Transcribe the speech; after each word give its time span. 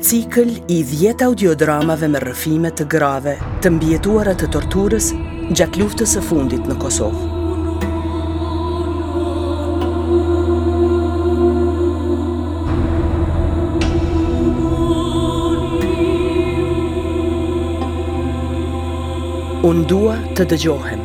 Cikl 0.00 0.48
i 0.68 0.84
10 0.84 1.22
audiodramave 1.24 2.08
me 2.10 2.18
rrëfime 2.20 2.70
të 2.78 2.84
grave 2.94 3.36
të 3.62 3.70
mbijetuara 3.76 4.34
të 4.34 4.48
torturës 4.56 5.10
gjatë 5.54 5.80
luftës 5.82 6.16
së 6.16 6.22
fundit 6.28 6.66
në 6.66 6.76
Kosovë. 6.80 7.34
Unë 19.66 19.84
dua 19.90 20.16
të 20.38 20.44
dëgjohem. 20.52 21.00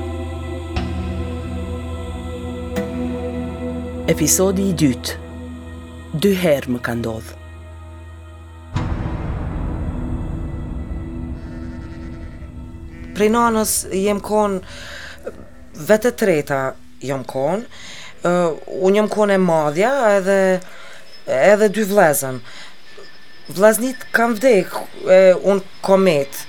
Episodi 4.14 4.68
i 4.70 4.74
dytë. 4.84 5.18
Dy 6.22 6.34
herë 6.44 6.76
më 6.76 6.82
ka 6.90 6.94
ndodhë. 7.00 7.41
prej 13.22 13.30
nanës 13.30 13.72
jem 13.94 14.18
kon 14.26 14.56
vetë 15.88 16.12
treta 16.18 16.62
jam 17.06 17.22
kon 17.30 17.62
uh, 17.62 18.56
unë 18.82 18.96
jam 18.98 19.10
kon 19.12 19.30
e 19.30 19.38
madhja 19.44 19.92
edhe 20.16 20.38
edhe 21.36 21.68
dy 21.76 21.84
vlezën 21.92 22.40
vlaznit 23.60 24.02
kam 24.16 24.32
vdek 24.40 24.74
e, 25.12 25.18
un 25.44 25.60
komet 25.86 26.40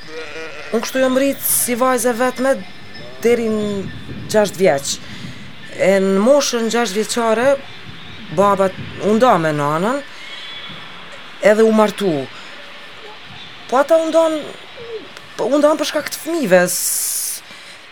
un 0.73 0.81
kështu 0.85 1.03
jam 1.03 1.17
rrit 1.19 1.43
si 1.45 1.75
vajze 1.81 2.13
vetme 2.17 2.55
deri 3.25 3.51
në 3.53 4.33
6 4.33 4.57
vjeç 4.63 4.95
e 5.77 5.93
në 6.05 6.23
moshën 6.25 6.71
6 6.73 6.95
vjeqare, 6.97 7.51
baba 8.39 8.71
u 9.09 9.13
nda 9.19 9.35
me 9.45 9.53
nanën 9.59 9.99
edhe 11.53 11.67
u 11.69 11.73
martu 11.77 12.15
po 13.69 13.83
ata 13.83 13.99
u 14.07 14.09
Po 15.43 15.49
unë 15.51 15.59
doan 15.65 15.75
përshka 15.75 16.05
këtë 16.07 16.15
të 16.15 16.21
fëmijëve. 16.23 16.59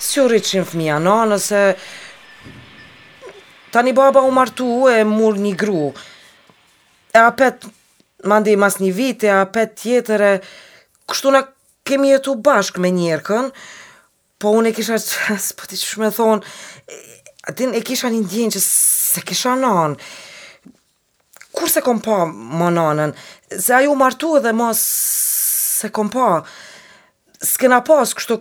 Sjuri 0.06 0.36
çim 0.46 0.62
fëmia, 0.70 1.00
no, 1.02 1.16
nëse 1.26 1.62
tani 3.74 3.90
baba 3.96 4.22
u 4.22 4.30
martu 4.36 4.68
e 4.86 5.00
mur 5.08 5.34
një 5.42 5.50
gru. 5.58 5.88
E 7.10 7.18
apet 7.18 7.66
mandi 8.30 8.54
mas 8.54 8.78
një 8.78 8.92
vit, 9.00 9.26
e 9.26 9.32
apet 9.40 9.74
tjetër 9.82 10.22
e 10.28 10.30
kështu 11.10 11.34
na 11.34 11.42
kemi 11.90 12.12
jetu 12.14 12.36
bashk 12.38 12.78
me 12.78 12.92
njerëkën. 13.00 13.50
Po 14.38 14.54
unë 14.60 14.70
e 14.70 14.76
kisha 14.78 15.00
qas, 15.02 15.50
po 15.58 15.66
ti 15.66 15.80
shumë 15.82 16.06
e 16.12 16.14
thonë, 16.22 16.56
atin 17.50 17.74
e 17.74 17.82
kisha 17.90 18.14
një 18.14 18.24
ndjenë 18.28 18.54
që 18.60 18.66
se 18.68 19.26
kisha 19.26 19.58
nanë. 19.66 19.98
Kur 21.50 21.66
se 21.74 21.82
kom 21.82 21.98
pa 21.98 22.22
më 22.30 22.70
nanën? 22.78 23.18
Se 23.58 23.74
ajo 23.82 23.98
martu 23.98 24.36
edhe 24.38 24.54
mos 24.54 24.86
se 25.80 25.90
kom 25.96 26.10
pa 26.14 26.44
s'kena 27.40 27.80
pas 27.84 28.10
kështu 28.14 28.36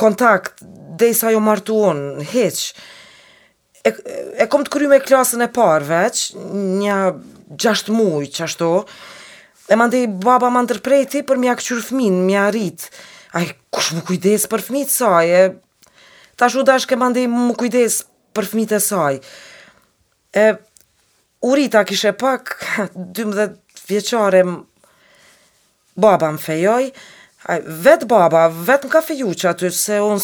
kontakt 0.00 0.62
dhe 1.00 1.12
sa 1.14 1.30
jo 1.30 1.40
martu 1.42 1.76
unë, 1.90 2.24
heq. 2.34 2.60
E, 3.80 3.92
e, 4.36 4.46
kom 4.50 4.64
të 4.66 4.72
kry 4.74 4.88
me 4.90 4.98
klasën 5.02 5.40
e 5.44 5.48
parë 5.54 5.86
veç, 5.88 6.24
një 6.36 6.96
gjasht 7.56 7.88
muj 7.94 8.26
që 8.34 8.44
ashtu, 8.48 8.70
e 9.70 9.78
mande 9.78 10.02
i 10.02 10.10
baba 10.10 10.50
më 10.52 10.64
ndërprejti 10.66 11.22
për 11.28 11.40
mja 11.40 11.54
këqyrë 11.60 11.86
fmin, 11.88 12.18
mja 12.26 12.48
rrit. 12.52 12.88
Aj, 13.38 13.46
kush 13.72 13.92
më 13.96 14.02
kujdes 14.08 14.48
për 14.50 14.64
fmit 14.68 14.90
saj, 14.90 15.30
e... 15.30 15.50
Ta 16.40 16.48
shu 16.50 16.62
dash 16.66 16.86
ke 16.88 16.96
mande 16.98 17.20
i 17.22 17.28
më 17.30 17.54
kujdes 17.60 18.00
për 18.34 18.46
fmit 18.50 18.70
e 18.74 18.78
saj. 18.82 19.20
E... 20.34 20.46
U 21.40 21.54
rita 21.56 21.86
kishe 21.88 22.12
pak, 22.20 22.58
12 22.98 23.56
vjeqare, 23.88 24.42
baba 26.00 26.32
më 26.34 26.42
fejoj, 26.50 26.90
e... 26.90 27.18
Ai 27.48 27.62
vet 27.64 28.02
baba, 28.04 28.50
vet 28.68 28.82
në 28.84 28.90
kafe 28.92 29.14
juç 29.16 29.46
aty 29.48 29.70
se 29.72 29.96
un 30.04 30.18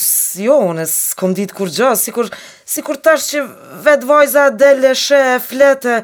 jo 0.44 0.56
un 0.68 0.82
s'kom 0.84 1.30
kom 1.30 1.36
dit 1.38 1.52
kur 1.56 1.70
gjë, 1.72 1.94
sikur 1.96 2.28
sikur 2.68 2.98
tash 3.00 3.30
që 3.30 3.44
vet 3.86 4.04
vajza 4.04 4.50
dele, 4.60 4.90
she, 4.94 5.20
flete, 5.40 5.40
fletë. 5.48 5.94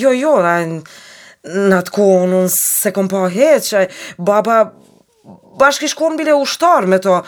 Jo 0.00 0.10
jo, 0.14 0.32
në 0.42 1.78
të 1.86 1.94
ku 1.94 2.02
un 2.16 2.48
se 2.50 2.90
kom 2.94 3.06
pa 3.10 3.28
heqë, 3.30 3.84
baba 4.18 4.56
bashkë 5.62 5.92
shkon 5.94 6.18
bile 6.18 6.34
ushtar 6.38 6.86
me 6.90 6.98
to. 7.02 7.20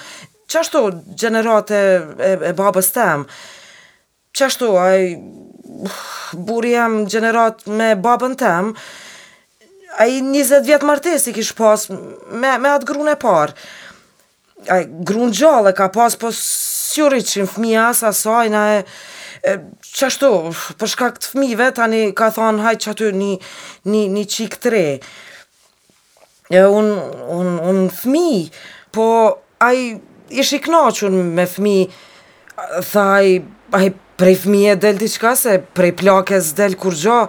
Çashtu 0.50 0.82
gjeneratë 1.18 1.78
e, 1.78 2.32
e 2.50 2.52
babës 2.58 2.90
tëm. 2.96 3.22
Çashtu 4.38 4.74
ai 4.82 5.14
buriam 6.34 7.04
gjenerat 7.10 7.64
me 7.70 7.94
babën 8.02 8.34
tëm 8.42 8.74
ai 9.96 10.20
20 10.22 10.62
vjet 10.66 10.82
martesi 10.82 11.32
kish 11.32 11.52
pas 11.56 11.86
me 12.32 12.52
me 12.58 12.68
atë 12.72 12.84
gruan 12.88 13.10
e 13.12 13.16
parë. 13.20 13.54
Ai 14.72 14.86
gruan 15.08 15.32
gjallë 15.34 15.72
ka 15.76 15.88
pas 15.92 16.14
po 16.20 16.30
sjuri 16.36 17.22
që 17.26 17.42
në 17.44 17.50
fëmija 17.54 17.88
sa 17.98 18.12
sajnë, 18.16 18.52
na 18.52 18.78
e, 18.78 18.84
e 19.44 19.58
që 19.96 20.08
ashtu, 20.08 20.30
përshka 20.80 21.10
këtë 21.16 21.32
fëmive, 21.32 21.66
tani 21.76 22.02
ka 22.16 22.30
thonë 22.36 22.64
hajtë 22.66 22.82
që 22.84 22.94
aty 22.94 23.10
një, 23.20 23.30
një, 23.92 24.02
një 24.16 24.24
qikë 24.36 24.62
tre. 24.64 24.84
E, 26.52 26.62
unë 26.62 26.96
un, 27.38 27.50
un, 27.60 27.60
un 27.72 27.82
fëmi, 27.92 28.48
po 28.94 29.08
aj 29.64 29.82
ishi 30.42 30.60
knaqën 30.64 31.16
me 31.36 31.48
fëmi, 31.56 31.76
thaj, 32.92 33.28
ai 33.80 33.92
prej 34.20 34.36
fëmije 34.44 34.76
del 34.86 35.00
qka, 35.02 35.36
se 35.36 35.58
prej 35.76 35.96
plakës 36.00 36.52
del 36.60 36.76
kur 36.80 36.94
gjo, 36.96 37.20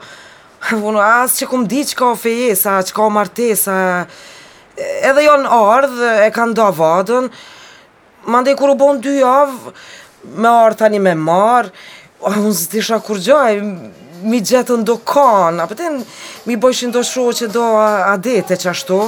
Unë 0.72 1.02
asë 1.04 1.42
që 1.42 1.48
kumë 1.52 1.68
di 1.72 1.82
që 1.90 1.98
ka 2.00 2.06
o 2.08 2.14
fejesa, 2.16 2.78
që 2.88 2.94
ka 2.96 3.04
o 3.04 3.10
martesa, 3.12 3.76
edhe 4.80 5.26
jo 5.26 5.34
në 5.42 5.50
ardhë 5.76 6.12
e 6.24 6.30
ka 6.34 6.46
nda 6.48 6.70
vadën, 6.78 7.28
ma 8.32 8.40
ndaj 8.42 8.54
kur 8.60 8.72
u 8.72 8.78
bon 8.80 9.02
dy 9.04 9.18
javë, 9.20 9.74
me 10.40 10.48
ardhë 10.62 10.80
tani 10.80 11.02
me 11.04 11.18
marë, 11.20 11.74
unë 12.30 12.54
zë 12.60 12.70
tisha 12.78 13.02
kur 13.04 13.20
gjojë, 13.20 13.60
mi 14.24 14.40
gjetën 14.40 14.86
do 14.88 14.96
kanë, 15.04 15.60
a 15.60 15.68
pëtën 15.68 16.00
mi 16.48 16.56
bëjshin 16.64 16.96
do 16.96 17.04
shro 17.04 17.26
që 17.36 17.52
do 17.52 17.66
adete 18.08 18.56
që 18.64 18.72
ashtu, 18.72 19.02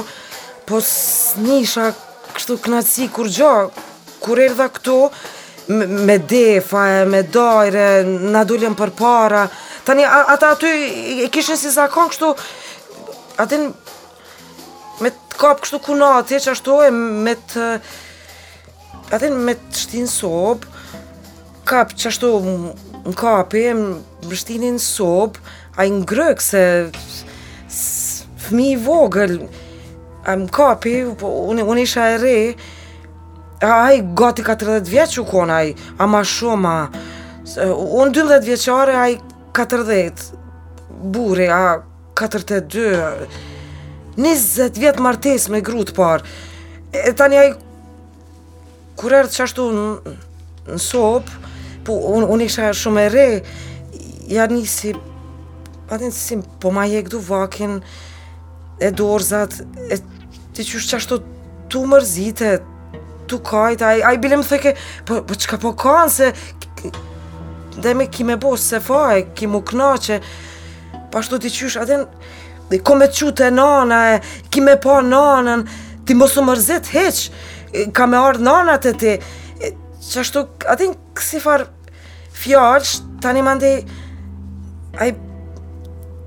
po 0.68 0.82
snisha 0.84 1.40
nisha 1.40 2.36
kështu 2.36 2.60
knaci 2.66 3.08
kur 3.16 3.32
gjojë, 3.32 3.64
kur 4.20 4.44
erdha 4.44 4.68
këtu, 4.76 5.00
me 5.68 6.18
defa, 6.18 7.04
me 7.06 7.22
dojre, 7.26 8.04
na 8.04 8.44
dullim 8.44 8.74
për 8.78 8.92
para. 8.98 9.46
Tani, 9.86 10.04
ata 10.06 10.52
aty 10.54 10.70
e 11.26 11.28
kishin 11.32 11.58
si 11.58 11.70
zakon 11.74 12.10
kështu, 12.12 12.30
atin 13.42 13.68
me 15.02 15.10
të 15.12 15.40
kap 15.42 15.60
kështu 15.62 15.80
kunatje 15.84 16.38
që 16.42 16.54
ashtu 16.54 16.78
e 16.86 16.90
me 16.94 17.34
të... 17.50 17.68
Atin 19.14 19.36
me 19.46 19.52
të 19.54 19.82
shtinë 19.84 20.10
sobë, 20.10 20.70
kap 21.68 21.92
që 21.94 22.08
ashtu 22.10 22.30
në 22.42 23.12
kapi, 23.18 23.66
më 24.26 24.38
shtinë 24.40 24.72
në 24.78 24.82
sobë, 24.82 25.42
a 25.76 25.84
i 25.86 25.92
ngrëk 25.92 26.42
se 26.42 26.62
fmi 28.46 28.72
i 28.74 28.80
vogël, 28.82 29.36
a 30.26 30.34
më 30.40 30.48
kapi, 30.56 30.96
unë 31.22 31.78
isha 31.84 32.08
e 32.16 32.18
rejë, 32.22 32.56
A 33.60 33.92
i 33.92 34.02
gati 34.14 34.42
40 34.44 34.88
vjetë 34.88 35.20
u 35.22 35.26
kon, 35.28 35.50
a 35.50 35.62
i, 35.64 35.72
ma 35.98 36.20
shumë 36.24 36.68
a... 36.68 37.02
Unë 37.70 38.12
12 38.12 38.44
vjeqare 38.44 38.92
a 38.98 39.06
i 39.12 39.16
14, 39.56 40.24
buri 41.14 41.46
a 41.52 41.78
42, 42.18 43.28
20 44.18 44.78
vjet 44.80 44.98
martes 45.00 45.46
me 45.52 45.60
grutë 45.64 45.94
parë. 45.96 46.26
E 46.92 47.14
tani 47.16 47.38
a 47.38 47.46
i 47.48 47.54
kurërë 48.98 49.30
të 49.32 49.40
qashtu 49.40 49.68
në 49.76 50.80
sopë, 50.82 51.42
po 51.86 51.96
unë 52.18 52.28
un 52.34 52.42
isha 52.44 52.68
shumë 52.76 53.06
e 53.06 53.12
re, 53.14 53.26
ja 54.32 54.44
nisi, 54.50 54.90
atin 55.92 56.12
si 56.12 56.40
po 56.60 56.74
ma 56.74 56.84
je 56.90 57.00
këdu 57.06 57.22
vakin, 57.28 57.78
e 58.82 58.90
dorëzat, 58.92 59.60
e 59.86 60.02
ti 60.52 60.66
qështë 60.66 60.92
qashtu 60.98 61.22
tu 61.72 61.86
mërzitet, 61.88 62.74
tu 63.26 63.40
kajt, 63.42 63.82
ai 63.82 64.00
aj 64.06 64.18
bilim 64.22 64.42
të 64.42 64.50
theke, 64.54 64.72
po, 65.06 65.20
po 65.26 65.34
që 65.36 65.46
po 65.46 65.52
ka 65.52 65.60
po 65.62 65.74
kanë, 65.82 66.10
se... 66.10 66.32
Dhe 67.76 67.92
me 67.92 68.06
ki 68.08 68.24
me 68.24 68.38
bosë, 68.40 68.64
se 68.70 68.78
faj, 68.80 69.22
ki 69.36 69.46
mu 69.52 69.58
kna 69.60 69.90
pashtu 71.12 71.36
Pa 71.38 71.42
t'i 71.42 71.50
qysh, 71.52 71.76
aten... 71.82 72.06
Ko 72.82 72.96
me 72.98 73.08
qute 73.14 73.50
nana, 73.52 73.98
e, 74.14 74.46
ki 74.50 74.60
me 74.64 74.76
pa 74.82 74.98
nanën, 75.04 75.62
ti 76.06 76.14
mos 76.18 76.34
u 76.36 76.42
mërzit 76.42 76.88
heq, 76.96 77.20
ka 77.94 78.06
me 78.10 78.16
ardhë 78.18 78.42
nanat 78.42 78.88
e 78.90 78.92
ti. 79.02 79.12
Qa 80.06 80.24
shtu, 80.26 80.42
aten 80.66 80.96
kësi 81.14 81.38
far 81.44 81.66
fjallës, 82.34 82.96
tani 83.22 83.42
ma 83.46 83.54
ndi... 83.58 83.72
Aj... 85.02 85.12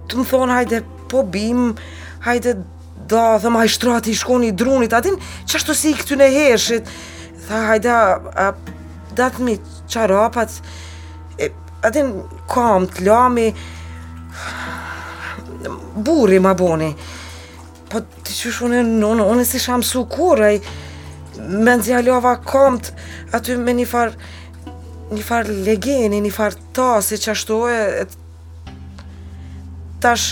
Tu 0.09 0.17
më 0.19 0.29
thonë, 0.31 0.53
hajde, 0.57 0.83
po 1.11 1.25
bim, 1.27 1.73
hajde, 2.25 2.55
da, 3.09 3.37
dhe 3.43 3.49
ma 3.49 3.65
i 3.65 3.69
shtrati 3.69 4.11
i 4.11 4.15
shkoni 4.15 4.47
i 4.51 4.55
drunit, 4.55 4.93
atin, 4.93 5.15
që 5.47 5.55
ashtu 5.59 5.75
si 5.75 5.91
i 5.93 5.97
këty 5.97 6.27
heshit, 6.35 6.87
dhe 7.47 7.61
hajda, 7.71 7.97
a, 8.45 8.49
datëmi, 9.17 9.55
qarapat, 9.89 10.59
e, 11.41 11.49
atin, 11.85 12.13
kam, 12.51 12.87
të 12.91 13.07
lami, 13.07 13.47
buri 16.09 16.39
ma 16.43 16.53
boni, 16.57 16.91
po 17.89 18.03
të 18.03 18.35
që 18.41 18.51
shune, 18.59 18.83
në 18.85 19.11
në, 19.19 19.25
në 19.41 19.47
si 19.49 19.59
shamë 19.65 19.89
su 19.93 20.05
me 21.39 21.73
nëzja 21.77 22.01
lava 22.03 22.35
kam 22.43 22.77
të, 22.83 22.89
aty 23.33 23.55
me 23.57 23.71
një 23.73 23.85
farë, 23.87 24.15
një 25.15 25.23
farë 25.25 25.53
legeni, 25.65 26.19
një 26.21 26.31
farë 26.35 26.57
tasi, 26.77 27.15
që 27.23 27.29
ashtu 27.33 27.55
e, 27.71 27.79
e, 28.01 28.73
tash, 30.03 30.29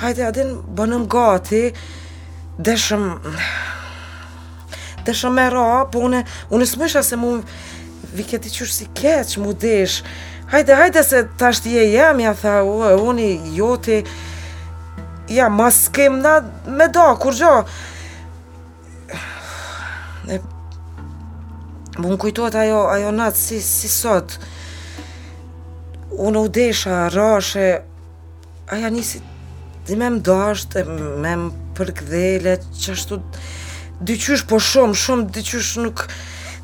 Hajde, 0.00 0.22
adin, 0.26 0.52
bënëm 0.76 1.02
gati, 1.12 1.72
dëshëm, 2.64 3.02
dëshëm 5.04 5.36
e 5.42 5.44
ra, 5.52 5.66
po 5.92 6.00
une, 6.08 6.22
une 6.50 6.64
smesha 6.64 7.02
se 7.04 7.18
mu, 7.20 7.34
vi 8.16 8.24
këti 8.24 8.48
qështë 8.48 8.70
si 8.76 8.86
keqë, 8.96 9.36
mu 9.44 9.52
desh, 9.60 9.98
hajde, 10.54 10.72
hajde, 10.80 11.02
se 11.04 11.20
ta 11.36 11.50
je 11.52 11.84
jam, 11.92 12.22
ja 12.24 12.32
tha, 12.32 12.54
ue, 12.64 12.94
uni, 13.10 13.28
joti, 13.58 14.00
ja, 15.36 15.50
mas 15.52 15.82
kem 15.92 16.16
na, 16.24 16.38
me 16.66 16.88
da, 16.88 17.10
kur 17.20 17.36
gjo, 17.36 17.52
e, 20.32 20.40
mu 22.00 22.14
në 22.14 22.20
kujtojt 22.24 22.56
ajo, 22.62 22.86
ajo 22.96 23.12
natë, 23.20 23.42
si, 23.44 23.60
si 23.60 23.92
sot, 24.00 24.38
une 26.16 26.40
u 26.40 26.48
desha, 26.48 27.10
rashe, 27.12 27.82
aja 28.70 28.88
nisit, 28.90 29.26
dhe 29.90 29.98
me 29.98 30.06
më 30.14 30.22
dasht 30.26 30.76
me 31.22 31.34
më 31.42 31.48
përkdhele 31.74 32.54
që 32.78 32.92
ashtu 32.94 33.16
dyqysh 34.08 34.44
po 34.48 34.58
shumë, 34.62 34.94
shumë 34.96 35.28
dyqysh 35.34 35.70
nuk 35.82 36.04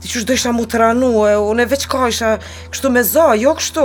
dyqysh 0.05 0.27
do 0.29 0.37
isha 0.37 0.53
mu 0.55 0.67
të 0.71 0.79
ranu 0.83 1.11
e 1.27 1.33
une 1.41 1.67
veç 1.73 1.87
ka 1.91 2.07
isha 2.13 2.35
kështu 2.71 2.93
me 2.95 3.03
za 3.05 3.31
jo 3.41 3.55
kështu, 3.59 3.85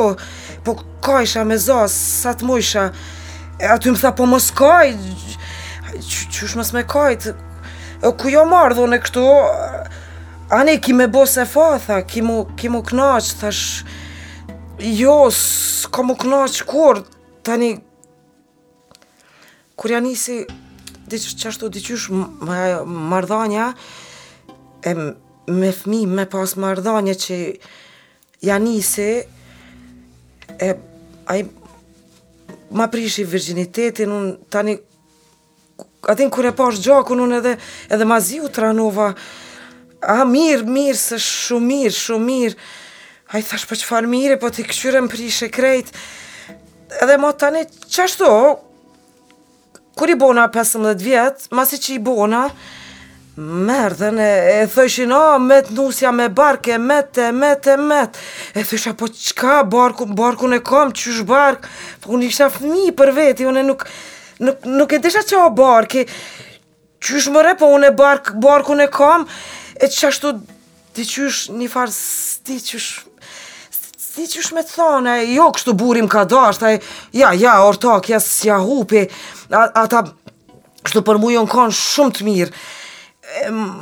po 0.65 0.77
ka 1.03 1.23
isha 1.25 1.43
me 1.47 1.57
za 1.57 1.81
sa 1.89 2.35
të 2.37 2.45
mu 2.47 2.59
isha 2.61 2.87
e 3.61 3.65
aty 3.75 3.89
më 3.95 4.01
tha 4.03 4.11
po 4.17 4.27
mos 4.29 4.51
kaj 4.57 4.93
qysh 6.37 6.57
mos 6.59 6.73
me 6.77 6.85
kajt 6.93 7.31
ku 8.21 8.29
jo 8.37 8.45
marrë 8.53 8.77
dhune 8.77 9.01
kështu 9.03 9.25
ane 10.59 10.77
ki 10.83 10.93
me 10.99 11.07
bo 11.09 11.25
se 11.29 11.47
fa 11.49 11.73
tha, 11.81 12.03
ki 12.05 12.21
mu, 12.27 12.37
ki 12.59 12.69
mu 12.69 12.83
knaq 12.91 13.31
thash 13.41 13.85
jo 15.01 15.17
s'ka 15.33 16.03
mu 16.05 16.13
knaq 16.23 16.61
kur 16.69 17.01
tani 17.45 17.75
kur 19.81 19.89
janë 19.89 20.11
nisi 20.11 20.35
diç 21.09 21.23
çashtu 21.41 21.71
diçysh 21.73 22.09
marrdhënia 23.09 23.67
e 24.85 24.91
me 25.59 25.71
fëmi 25.77 25.99
me 26.17 26.25
pas 26.29 26.51
marrdhënia 26.65 27.15
që 27.23 27.37
janë 28.45 28.67
nisi 28.67 29.07
e 30.61 30.69
ai 31.33 31.41
ma 32.77 32.85
prishi 32.93 33.25
virginitetin 33.33 34.13
un 34.19 34.27
tani 34.53 34.77
atin 36.13 36.29
kur 36.29 36.45
e 36.45 36.53
pash 36.61 36.77
gjakun 36.85 37.23
un 37.25 37.33
edhe 37.41 37.55
edhe 37.89 38.05
maziu 38.13 38.51
tranova 38.53 39.11
a 40.05 40.19
mir 40.29 40.61
mir 40.77 40.93
se 41.07 41.17
shumë 41.25 41.67
mir 41.73 41.99
shumë 42.05 42.29
mir 42.31 42.53
ai 43.33 43.41
thash 43.49 43.65
po 43.65 43.75
çfarë 43.81 44.13
mirë 44.13 44.37
po 44.45 44.49
ti 44.53 44.61
kshyrën 44.63 45.09
prishë 45.09 45.49
krejt 45.57 45.89
edhe 47.01 47.17
mo 47.23 47.33
tani 47.43 47.65
çashtu 47.89 48.29
kur 49.95 50.09
i 50.09 50.15
bona 50.15 50.47
15 50.51 51.01
vjet, 51.03 51.47
masi 51.51 51.77
që 51.81 51.95
i 51.97 51.99
bona, 51.99 52.45
Mërë 53.41 53.95
dhe 53.95 54.23
e 54.51 54.55
thëshin, 54.69 55.13
o, 55.15 55.37
me 55.39 55.61
të 55.65 55.71
nusja 55.73 56.09
me 56.13 56.25
barke, 56.35 56.75
me 56.77 56.97
të, 57.15 57.29
me 57.33 57.53
të, 57.63 57.77
me 57.79 58.01
të, 58.11 58.19
e 58.59 58.63
thësha, 58.67 58.91
po 58.99 59.07
qka 59.07 59.61
barku, 59.71 60.03
barku 60.17 60.49
në 60.51 60.59
kam, 60.67 60.91
qësh 60.91 61.21
barku, 61.25 61.71
po 62.03 62.11
unë 62.17 62.27
isha 62.27 62.49
fëmi 62.51 62.91
për 62.99 63.13
veti, 63.15 63.47
unë 63.49 63.63
nuk, 63.69 63.85
nuk, 64.43 64.67
nuk 64.67 64.93
e 64.93 64.99
desha 65.01 65.23
qa 65.31 65.45
barki, 65.57 66.03
qësh 67.01 67.31
mëre, 67.33 67.55
po 67.57 67.71
unë 67.77 67.93
e 67.93 67.95
barku, 68.03 68.35
barku 68.43 68.75
në 68.77 68.89
kam, 68.93 69.23
e 69.79 69.89
që 69.95 70.11
ashtu, 70.11 70.35
ti 70.91 71.07
qësh 71.13 71.39
një 71.55 71.71
farë, 71.71 71.97
ti 72.49 72.59
qësh, 72.67 72.91
ti 74.11 74.27
qësh 74.35 74.51
me 74.59 74.67
të 74.67 74.75
thane, 74.75 75.17
jo, 75.31 75.47
kështu 75.55 75.79
burim 75.79 76.11
ka 76.11 76.27
dasht, 76.29 76.67
ja, 77.15 77.31
ja, 77.39 77.57
ortak, 77.63 78.03
kja 78.11 78.19
s'ja 78.21 78.59
hupi, 78.59 79.07
ata 79.55 80.03
që 80.91 81.03
për 81.05 81.19
mua 81.21 81.33
janë 81.35 81.51
kon 81.51 81.73
shumë 81.75 82.15
të 82.17 82.25
mirë. 82.27 82.59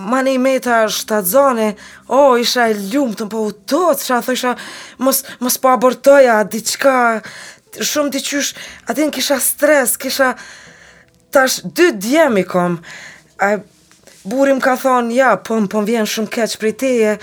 Ma 0.10 0.20
ne 0.24 0.36
i 0.36 0.38
meta 0.38 0.82
është 0.86 1.20
zone 1.26 1.70
O, 2.14 2.18
oh, 2.18 2.34
isha 2.38 2.68
e 2.70 2.76
ljumë 2.76 3.16
të 3.18 3.26
më 3.26 3.32
po 3.32 3.40
utot 3.50 3.98
Shë 4.04 4.18
thë 4.28 4.36
isha 4.36 4.52
Mos, 5.02 5.24
mos 5.42 5.56
po 5.64 5.72
abortoja, 5.72 6.36
diqka 6.46 6.92
Shumë 7.82 8.14
diqysh 8.14 8.52
Atin 8.94 9.10
kisha 9.16 9.40
stres 9.42 9.96
Kisha 9.98 10.34
tash 11.34 11.64
dy 11.66 11.88
djemi 11.98 12.44
kom 12.46 12.78
a, 13.42 13.56
Burim 14.28 14.62
ka 14.62 14.76
thonë 14.84 15.18
Ja, 15.18 15.32
po, 15.40 15.56
po 15.56 15.64
më 15.64 15.72
po 15.74 15.86
vjenë 15.88 16.14
shumë 16.14 16.34
keq 16.36 16.58
për 16.62 16.70
i 16.70 16.74
teje 16.86 17.16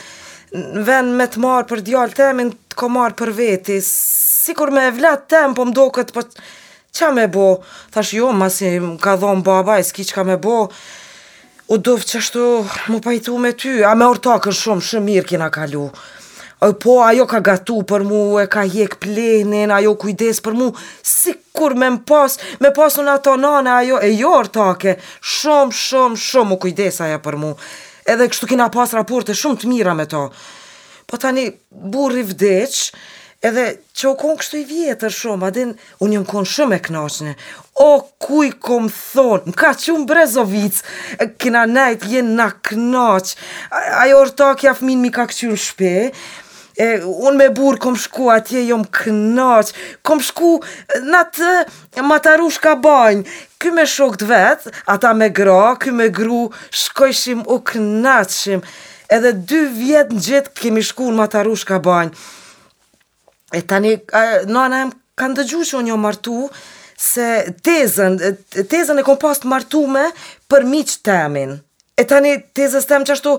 Në 0.57 0.83
ven 0.89 1.13
me 1.21 1.31
të 1.31 1.45
marë 1.45 1.71
për 1.71 1.85
djallë 1.93 2.19
temin 2.25 2.51
Të 2.51 2.81
ko 2.81 2.91
marë 2.97 3.21
për 3.23 3.37
veti 3.39 3.79
Sikur 3.87 4.75
me 4.75 4.89
e 4.89 4.97
vlatë 4.99 5.31
tem 5.37 5.55
Po 5.55 5.69
më 5.69 5.79
do 5.79 5.87
këtë 6.01 6.17
për 6.19 6.33
po 6.35 6.49
qa 6.99 7.13
me 7.13 7.29
bo, 7.29 7.47
thash 7.93 8.15
jo, 8.17 8.31
masi 8.33 8.77
më 8.81 8.97
ka 9.03 9.17
dhonë 9.21 9.45
baba, 9.47 9.79
e 9.81 9.85
s'ki 9.87 10.07
qka 10.11 10.25
me 10.29 10.37
bo, 10.41 10.67
u 11.75 11.79
dofë 11.83 12.07
që 12.11 12.21
shtu 12.29 12.45
më 12.93 13.01
pajtu 13.05 13.37
me 13.43 13.51
ty, 13.59 13.81
a 13.85 13.93
me 13.99 14.07
ortakën 14.09 14.55
shumë, 14.57 14.85
shumë 14.91 15.11
mirë 15.11 15.31
kina 15.33 15.49
kalu. 15.55 15.89
po, 16.81 17.01
ajo 17.05 17.27
ka 17.29 17.41
gatu 17.45 17.83
për 17.87 18.03
mu, 18.09 18.21
e 18.41 18.47
ka 18.51 18.63
jek 18.65 18.97
plenin, 19.03 19.71
ajo 19.71 19.93
kujdes 20.01 20.41
për 20.41 20.55
mu, 20.57 20.71
si 21.07 21.35
kur 21.55 21.75
me 21.77 21.91
më 21.97 22.01
pas, 22.09 22.39
me 22.65 22.73
pas 22.75 22.97
unë 22.99 23.13
ato 23.13 23.35
nane, 23.37 23.71
ajo, 23.83 24.01
e 24.01 24.15
jo 24.17 24.33
ortake, 24.39 24.97
shumë, 25.21 25.77
shumë, 25.85 26.17
shumë 26.17 26.57
u 26.57 26.61
kujdes 26.63 27.03
aja 27.05 27.21
për 27.23 27.37
mu. 27.43 27.53
Edhe 28.09 28.31
kështu 28.31 28.49
kina 28.53 28.71
pas 28.73 28.91
raporte 28.97 29.35
shumë 29.35 29.61
të 29.61 29.69
mira 29.71 29.95
me 29.99 30.07
to. 30.11 30.25
Po 31.07 31.21
tani, 31.23 31.49
burri 31.71 32.25
vdeqë, 32.27 33.05
Edhe 33.47 33.67
që 33.95 34.07
o 34.11 34.15
konë 34.19 34.39
kështu 34.41 34.59
i 34.59 34.65
vjetër 34.67 35.13
shumë, 35.15 35.47
adin 35.51 35.71
unë 36.03 36.17
jëmë 36.17 36.29
konë 36.31 36.49
shumë 36.53 36.75
e 36.75 36.81
knaqënë. 36.89 37.35
O, 37.85 37.91
kuj 38.25 38.47
kom 38.67 38.89
thonë, 38.91 39.53
më 39.53 39.59
ka 39.61 39.71
qëmë 39.83 40.07
Brezovic, 40.11 40.81
këna 41.41 41.63
nejtë 41.71 42.09
jenë 42.17 42.35
na 42.41 42.49
knaqë. 42.67 43.37
Ajo 44.03 44.25
rëta 44.27 44.49
kja 44.59 44.73
mi 44.89 45.11
ka 45.15 45.29
këqyrë 45.31 45.59
shpe, 45.63 45.93
e, 46.87 46.89
unë 47.07 47.37
me 47.39 47.47
burë 47.57 47.81
kom 47.85 47.95
shku 48.03 48.33
atje 48.35 48.65
jëmë 48.73 48.89
knaqë, 48.99 49.77
kom 50.07 50.21
shku 50.29 50.51
në 51.07 51.23
të 51.37 52.03
matarush 52.09 52.59
ka 52.67 52.75
banjë. 52.87 53.23
Ky 53.63 53.71
me 53.79 53.85
shok 53.95 54.17
të 54.25 54.29
vetë, 54.33 54.73
ata 54.97 55.13
me 55.21 55.29
gra, 55.39 55.77
ky 55.79 55.93
me 56.01 56.09
gru, 56.19 56.49
shkojshim 56.83 57.47
u 57.47 57.61
knaqëshim, 57.71 58.67
edhe 59.15 59.33
dy 59.47 59.63
vjetë 59.79 60.17
në 60.19 60.25
gjithë 60.27 60.57
kemi 60.59 60.83
shku 60.91 61.13
në 61.13 61.19
matarush 61.23 61.65
ka 61.71 61.79
banjë. 61.87 62.11
E 63.55 63.63
tani, 63.63 63.93
nana 64.51 64.83
em, 64.83 64.89
kanë 65.21 65.39
dëgju 65.39 65.65
që 65.69 65.79
unë 65.79 65.93
jo 65.93 65.97
martu, 66.03 66.41
se 66.99 67.27
tezën, 67.67 68.17
tezën 68.73 68.99
e 68.99 69.05
kom 69.07 69.19
pas 69.23 69.39
të 69.43 69.51
martu 69.51 69.85
me 69.87 70.09
për 70.51 70.65
miqë 70.67 71.03
temin. 71.07 71.53
E 71.97 72.05
tani, 72.05 72.35
tezës 72.57 72.89
tem 72.91 73.05
që 73.09 73.15
ashtu, 73.15 73.37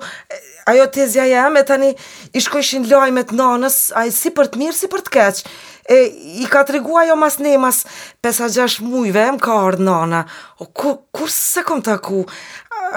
ajo 0.72 0.86
tezja 0.96 1.26
jem, 1.30 1.58
e 1.60 1.64
tani, 1.68 1.90
i 2.38 2.42
shkojshin 2.42 2.88
lajme 2.90 3.22
të 3.30 3.36
nanës, 3.38 3.82
a 4.00 4.06
si 4.14 4.32
për 4.34 4.50
të 4.54 4.62
mirë, 4.62 4.76
si 4.80 4.88
për 4.90 5.04
të 5.06 5.14
keqë. 5.14 5.52
E, 5.94 5.98
i 6.42 6.48
ka 6.52 6.64
të 6.68 6.78
regua 6.78 7.04
jo 7.08 7.16
mas 7.20 7.38
ne, 7.44 7.52
mas 7.62 7.84
pesa 8.24 8.48
gjash 8.52 8.80
mujve, 8.84 9.26
em 9.34 9.38
ka 9.40 9.60
ardë 9.68 9.86
nana. 9.86 10.24
O, 10.64 10.70
kur, 10.74 10.98
kur 11.16 11.30
se 11.32 11.62
kom 11.68 11.84
të 11.86 11.98
ku? 12.08 12.24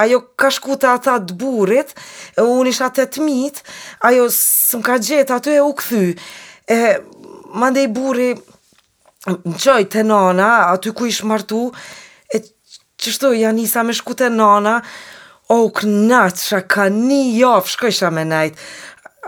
Ajo 0.00 0.22
ka 0.38 0.48
shku 0.54 0.78
të 0.80 0.94
ata 0.96 1.18
të 1.28 1.36
burit, 1.42 1.90
unë 2.40 2.70
isha 2.72 2.88
të 2.94 3.08
të 3.12 3.26
mitë, 3.26 3.66
ajo 4.08 4.30
së 4.36 4.80
më 4.80 4.88
ka 4.88 5.00
gjetë, 5.10 5.36
aty 5.40 5.56
e 5.58 5.66
u 5.66 5.74
këthy. 5.82 6.04
E, 6.70 6.90
ma 7.58 7.66
ndaj 7.72 7.86
buri, 7.90 8.28
në 9.26 9.56
qoj 9.58 9.80
të 9.90 10.04
nana, 10.06 10.46
aty 10.74 10.92
ku 10.94 11.08
ishë 11.10 11.26
martu, 11.26 11.64
e 12.30 12.38
qështu, 12.44 13.32
janë 13.42 13.58
njësa 13.64 13.82
me 13.88 13.96
shku 13.98 14.14
të 14.20 14.28
nana, 14.36 14.76
o, 15.50 15.56
oh, 15.56 15.64
kënatë, 15.80 16.44
shë 16.50 16.60
ka 16.70 16.86
një 16.94 17.18
jafë, 17.40 17.74
shko 17.74 18.12
me 18.14 18.22
nejtë. 18.30 18.68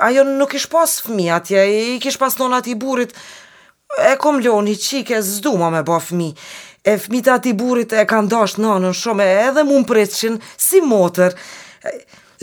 Ajo 0.06 0.22
nuk 0.28 0.54
ish 0.54 0.68
pasë 0.72 1.08
fmi 1.08 1.26
atje, 1.34 1.64
i 1.66 1.98
kish 2.02 2.20
pasë 2.22 2.44
nana 2.44 2.62
ti 2.64 2.76
burit, 2.78 3.10
e 4.12 4.14
kom 4.22 4.38
loni 4.46 4.78
qike, 4.78 5.18
zdu 5.32 5.56
ma 5.58 5.72
me 5.74 5.82
ba 5.88 5.98
fmi. 6.00 6.30
E 6.88 6.94
fmitat 6.98 7.26
të 7.26 7.38
ati 7.40 7.56
burit 7.58 7.92
e 7.98 8.06
kanë 8.10 8.30
dashë 8.32 8.62
nonën 8.62 8.94
shumë, 9.02 9.26
edhe 9.48 9.66
mund 9.66 9.86
preqin 9.90 10.38
si 10.54 10.78
motër 10.82 11.34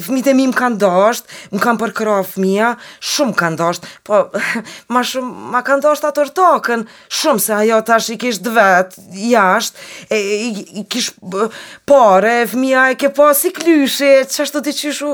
fëmijët 0.05 0.27
e 0.31 0.33
mi 0.37 0.45
më 0.49 0.57
kanë 0.57 0.79
dosht, 0.81 1.27
më 1.53 1.61
kanë 1.63 1.81
përkëroa 1.83 2.23
fëmija, 2.27 2.69
shumë 3.11 3.35
kanë 3.39 3.59
dosht, 3.59 3.85
po 4.07 4.21
ma 4.93 5.03
shumë, 5.05 5.49
ma 5.53 5.61
kanë 5.67 5.83
dosht 5.85 6.07
atë 6.07 6.27
rëtokën, 6.29 6.85
shumë 7.21 7.43
se 7.43 7.55
ajo 7.57 7.79
tash 7.87 8.09
i 8.15 8.19
kishë 8.21 8.53
vetë, 8.55 9.05
jashtë, 9.33 9.85
e, 10.15 10.19
i, 10.21 10.65
i 10.83 10.87
kishë 10.91 11.43
pare, 11.89 12.37
fëmija 12.53 12.87
e 12.93 12.99
ke 13.01 13.11
po 13.17 13.29
si 13.37 13.51
klyshe, 13.55 14.13
që 14.31 14.43
ashtë 14.45 14.59
të 14.59 14.65
të 14.71 14.75
qyshu, 14.81 15.13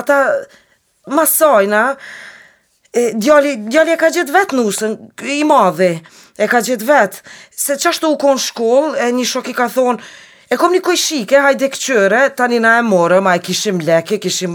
ata 0.00 0.20
masojna, 1.12 1.88
E, 2.96 3.10
djali, 3.20 3.50
djali 3.68 3.92
e 3.92 3.98
ka 4.00 4.08
gjithë 4.10 4.32
vetë 4.32 4.56
nusën, 4.56 4.94
i 5.28 5.42
madhe, 5.44 5.90
e 6.40 6.46
ka 6.48 6.62
gjithë 6.64 6.86
vetë, 6.88 7.18
se 7.52 7.76
qashtu 7.82 8.08
u 8.14 8.16
kon 8.18 8.38
shkollë, 8.40 8.94
e 9.04 9.10
një 9.12 9.26
shok 9.28 9.50
i 9.52 9.54
ka 9.58 9.66
thonë, 9.74 10.00
E 10.48 10.56
kom 10.56 10.72
një 10.72 10.80
kojshike, 10.80 11.36
hajde 11.44 11.68
këqyre, 11.74 12.20
tani 12.40 12.56
na 12.64 12.78
e 12.80 12.84
morëm, 12.88 13.28
a 13.28 13.34
e 13.36 13.40
kishim 13.44 13.82
leke, 13.84 14.16
kishim 14.24 14.54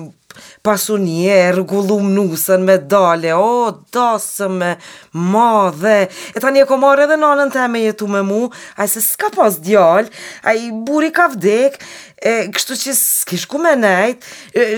e 0.63 1.51
rëgullum 1.51 2.05
nusën 2.15 2.62
me 2.63 2.77
dale, 2.88 3.34
o, 3.36 3.65
dasë 3.91 4.46
me 4.48 4.70
madhe, 5.12 5.96
e 6.32 6.39
tani 6.39 6.62
e 6.62 6.63
ko 6.70 6.77
edhe 7.03 7.17
nanën 7.20 7.50
te 7.51 7.65
me 7.67 7.82
jetu 7.84 8.08
me 8.08 8.22
mu, 8.24 8.46
a 8.79 8.88
se 8.88 9.01
s'ka 9.03 9.27
pas 9.36 9.58
djallë, 9.60 10.08
a 10.48 10.53
i 10.55 10.70
buri 10.72 11.10
ka 11.12 11.27
vdekë, 11.36 11.84
e 12.24 12.32
kështu 12.55 12.77
që 12.79 12.93
s'kish 12.96 13.43
ku 13.51 13.60
me 13.60 13.74
nejt, 13.75 14.24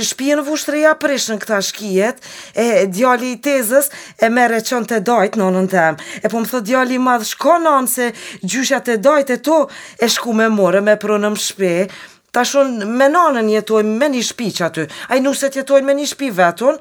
shpijen 0.09 0.41
vushtreja 0.41 0.95
prishën 0.97 1.37
këta 1.45 1.61
shkijet, 1.67 2.17
e 2.57 2.87
djali 2.89 3.35
i 3.35 3.37
tezës 3.45 3.91
e 4.17 4.31
mere 4.33 4.63
qën 4.65 4.89
të 4.89 5.03
dajt 5.05 5.37
nonën 5.37 5.69
temë. 5.69 5.99
e 6.23 6.25
po 6.33 6.41
më 6.41 6.49
thë 6.49 6.63
djali 6.65 6.97
madhë 6.97 7.29
shko 7.35 7.59
nonë 7.61 7.87
se 7.93 8.09
gjyshat 8.41 8.89
të 8.89 8.97
dajt 9.05 9.35
e 9.37 9.37
to 9.37 9.67
e 10.01 10.09
shku 10.09 10.33
me 10.33 10.49
more 10.49 10.81
me 10.81 10.97
prunëm 10.97 11.37
shpijë, 11.37 11.89
ta 12.35 12.43
shumë 12.43 12.83
me 12.99 13.07
nanën 13.13 13.47
jetojmë 13.53 13.93
me 14.01 14.09
një 14.11 14.23
shpi 14.29 14.49
që 14.57 14.65
aty, 14.67 14.83
a 15.09 15.15
i 15.15 15.23
nuset 15.23 15.55
jetojnë 15.55 15.87
me 15.87 15.95
një 16.01 16.09
shpi 16.11 16.31
vetën, 16.35 16.79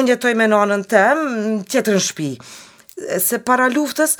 unë 0.00 0.10
jetoj 0.14 0.32
me 0.40 0.48
nanën 0.50 0.82
tëm 0.90 1.20
tjetër 1.70 1.98
në 2.00 2.04
shpi. 2.08 2.30
Se 3.22 3.38
para 3.46 3.68
luftës, 3.70 4.16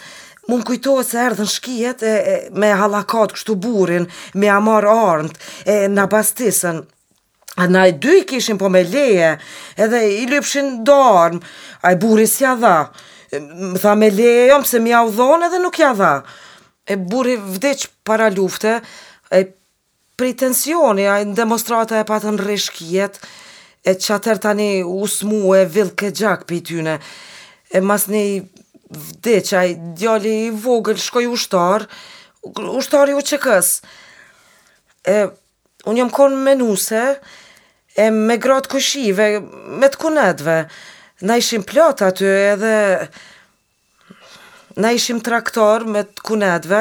mund 0.47 0.63
kujtohet 0.69 1.09
se 1.11 1.19
erdhën 1.25 1.49
shkijet 1.51 2.05
e, 2.07 2.13
e, 2.15 2.37
me 2.63 2.71
halakat 2.79 3.35
kështu 3.35 3.57
burin, 3.65 4.07
me 4.39 4.51
amar 4.53 4.87
armët, 4.93 5.41
e 5.71 5.87
na 5.93 6.07
bastisën, 6.13 6.85
A 7.57 7.65
na 7.73 7.87
i 7.89 7.93
dy 7.97 8.19
i 8.21 8.25
kishin 8.29 8.59
po 8.61 8.69
me 8.69 8.83
leje, 8.85 9.31
edhe 9.81 9.99
i 10.13 10.27
lypshin 10.29 10.83
dorm, 10.85 11.39
a 11.81 11.95
i 11.95 11.97
buri 11.97 12.27
si 12.29 12.45
a 12.45 12.51
dha. 12.61 12.73
Më 13.41 13.81
tha 13.81 13.95
me 13.97 14.11
leje, 14.13 14.43
jom 14.51 14.67
se 14.69 14.77
mi 14.85 14.93
a 14.93 15.01
edhe 15.09 15.63
nuk 15.63 15.79
ja 15.81 15.95
dha. 15.97 16.11
E 16.85 16.99
buri 17.01 17.39
vdeq 17.41 17.87
para 18.05 18.29
lufte, 18.29 18.75
e 19.33 19.41
pretensioni, 20.17 21.05
a 21.07 21.21
demonstrata 21.25 21.95
e 22.01 22.05
patën 22.09 22.39
rishkjet, 22.41 23.19
e 23.87 23.93
që 23.95 24.13
atër 24.17 24.39
tani 24.43 24.69
usmu 24.89 25.53
e 25.61 25.65
vilke 25.71 26.09
ke 26.09 26.15
gjak 26.19 26.47
për 26.49 26.61
tyne, 26.69 26.95
e 27.77 27.81
mas 27.85 28.07
një 28.11 28.23
vdeqaj, 28.97 29.75
djali 30.01 30.33
i 30.47 30.55
vogël, 30.65 30.97
shkoj 31.03 31.29
ushtar, 31.37 31.85
ushtari 32.79 33.13
u 33.17 33.21
qëkës. 33.27 33.69
E, 35.13 35.17
unë 35.85 36.01
jëmë 36.01 36.15
konë 36.17 36.39
menuse, 36.49 37.03
e 37.97 38.07
me 38.13 38.39
gratë 38.41 38.73
kushive, 38.73 39.27
me 39.81 39.89
të 39.91 40.01
kunetve, 40.01 40.57
na 41.29 41.37
ishim 41.41 41.61
plot 41.65 42.01
aty 42.09 42.29
edhe, 42.55 42.75
na 44.81 44.91
ishim 44.97 45.21
traktor 45.25 45.85
me 45.89 46.07
të 46.09 46.25
kunetve, 46.29 46.81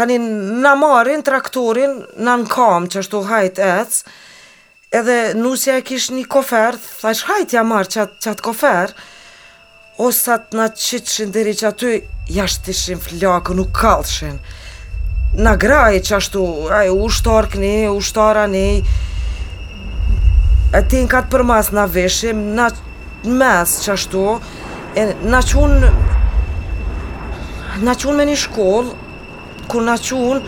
tani 0.00 0.18
na 0.60 0.72
marrin 0.80 1.22
traktorin 1.24 1.90
na 2.26 2.36
në 2.40 2.46
kam 2.48 2.86
që 2.92 2.98
ashtu 3.02 3.18
hajt 3.28 3.56
ec 3.64 3.96
edhe 4.96 5.16
nusja 5.36 5.74
e 5.80 5.82
kish 5.88 6.06
një 6.14 6.22
kofer 6.34 6.74
thash 6.84 7.22
hajt 7.28 7.48
ja 7.56 7.60
marr 7.68 7.86
çat 7.94 8.10
çat 8.24 8.38
kofer 8.46 8.88
o 10.00 10.02
sa 10.18 10.34
të 10.40 10.52
na 10.56 10.66
qitëshin 10.84 11.28
dheri 11.34 11.52
që 11.60 11.64
aty 11.72 11.90
jashtishin 12.36 12.98
flakën 13.04 13.58
u 13.60 13.62
kallshin. 13.80 14.36
na 15.44 15.52
graj 15.62 16.00
që 16.08 16.12
ashtu 16.16 16.40
aj, 16.78 16.88
u 16.88 16.92
shtarë 17.16 17.48
këni, 17.50 17.78
u 17.96 17.98
shtarë 18.02 18.44
një, 18.54 18.68
e 20.78 20.80
ti 20.88 20.98
në 21.04 21.10
katë 21.12 21.30
për 21.34 21.42
mas 21.50 21.66
na 21.76 21.84
veshim 21.94 22.38
na 22.56 22.66
mes 23.40 23.70
që 23.84 23.90
ashtu 23.98 24.24
na 25.36 25.40
qunë 25.52 25.80
na 27.86 27.92
qunë 28.00 28.16
me 28.18 28.24
një 28.32 28.38
shkollë 28.46 28.92
Kur 29.70 29.84
na 29.86 29.92
qun 30.02 30.42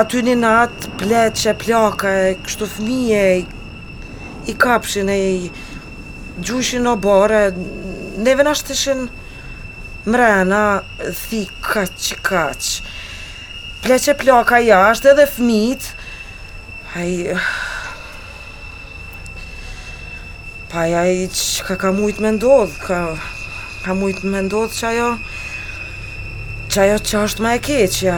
aty 0.00 0.20
një 0.26 0.34
nat 0.40 0.86
pleqe, 1.00 1.52
plaka 1.62 2.08
e 2.28 2.28
kështu 2.40 2.68
fëmije 2.74 3.24
i 4.48 4.54
kapshin 4.62 5.10
e 5.12 5.16
i 5.34 5.50
gjushin 6.40 6.88
oborë 6.94 7.42
neve 7.54 8.22
ne 8.24 8.34
vena 8.38 8.54
shtishin 8.56 9.04
mrena 10.08 10.62
thi 11.20 11.42
kaq 11.66 12.08
që 12.08 12.64
pleqe 13.84 14.16
plaka 14.24 14.62
jashtë 14.70 15.12
edhe 15.12 15.28
fëmit 15.36 15.90
ai 17.02 17.12
pa 20.72 20.88
i 21.20 21.28
që 21.36 21.68
ka 21.68 21.74
ka 21.84 21.92
mujt 22.00 22.24
me 22.24 22.32
ndodh 22.40 22.80
ka, 22.88 23.00
ka 23.84 23.92
mujt 24.00 24.24
me 24.32 24.40
ndodh 24.48 24.72
që 24.80 24.84
ajo 24.94 25.10
Që 26.72 26.80
ajo 26.80 26.98
që 27.08 27.18
është 27.20 27.42
ma 27.44 27.50
e 27.52 27.56
keqja 27.60 28.12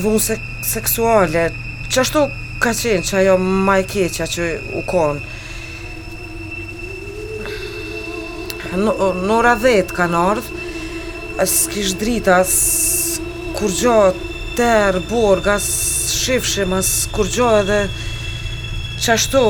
Vunë 0.00 0.20
se 0.24 0.36
seksuale 0.64 1.42
Që 1.92 1.96
është 2.04 2.14
tu 2.14 2.20
ka 2.64 2.70
qenë 2.78 3.04
që 3.10 3.14
ajo 3.20 3.34
ma 3.66 3.74
e 3.82 3.84
keqja 3.90 4.24
që 4.36 4.44
u 4.78 4.80
konë 4.88 5.20
Në 8.86 9.32
ora 9.36 9.52
dhejtë 9.66 9.92
ka 10.00 10.06
në 10.14 10.22
ardhë 10.30 11.44
Së 11.52 11.64
kishë 11.74 11.98
drita 12.04 12.36
Së 12.48 13.20
kur 13.60 13.70
gjohë 13.82 14.10
Terë, 14.56 15.00
borë, 15.12 15.44
ga 15.44 15.56
së 15.60 15.76
shifëshim 16.24 16.72
Së 16.94 17.04
kur 17.18 17.28
gjohë 17.36 17.56
edhe 17.66 17.80
Që 18.96 19.08
ashtu 19.18 19.44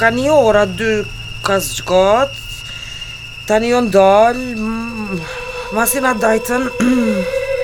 Ka 0.00 0.08
një 0.18 0.34
ora 0.42 0.64
dy 0.74 0.92
Ka 1.46 1.56
zgjot 1.70 2.32
Tani 3.46 3.68
jo 3.74 3.80
ndalë, 3.82 4.50
masi 5.74 5.98
nga 5.98 6.12
dajten, 6.14 6.68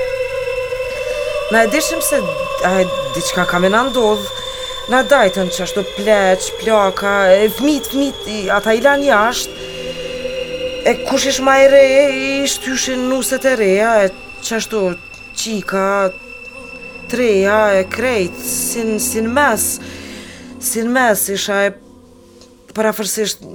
na 1.52 1.60
e 1.62 1.68
dishim 1.70 2.00
se 2.02 2.18
diçka 2.24 2.72
diqka 3.14 3.44
kam 3.46 3.64
e 3.68 3.70
në 3.72 3.82
ndodhë, 3.92 4.42
na 4.90 5.04
dajten 5.06 5.52
që 5.54 5.62
ashtu 5.66 5.84
pleq, 5.94 6.48
plaka, 6.64 7.14
e 7.36 7.46
fmit, 7.54 7.86
fmit, 7.92 8.26
i, 8.26 8.40
ata 8.50 8.74
i 8.74 8.82
lanë 8.82 9.06
jashtë, 9.06 9.68
e 10.90 10.96
kush 11.06 11.28
ish 11.30 11.40
ma 11.46 11.60
e 11.62 11.68
re, 11.70 11.84
i 12.08 12.52
shtyshin 12.56 13.06
nuset 13.12 13.46
e 13.46 13.54
reja, 13.62 13.92
e 14.08 14.42
që 14.42 14.58
ashtu 14.58 14.82
qika, 15.38 15.86
treja, 17.10 17.62
e 17.78 17.86
krejt, 17.92 18.42
sin, 18.50 18.96
sin 19.00 19.30
mes, 19.30 19.70
sin 20.58 20.90
mes 20.94 21.28
isha 21.38 21.60
e 21.70 21.76
parafërsisht 22.74 23.46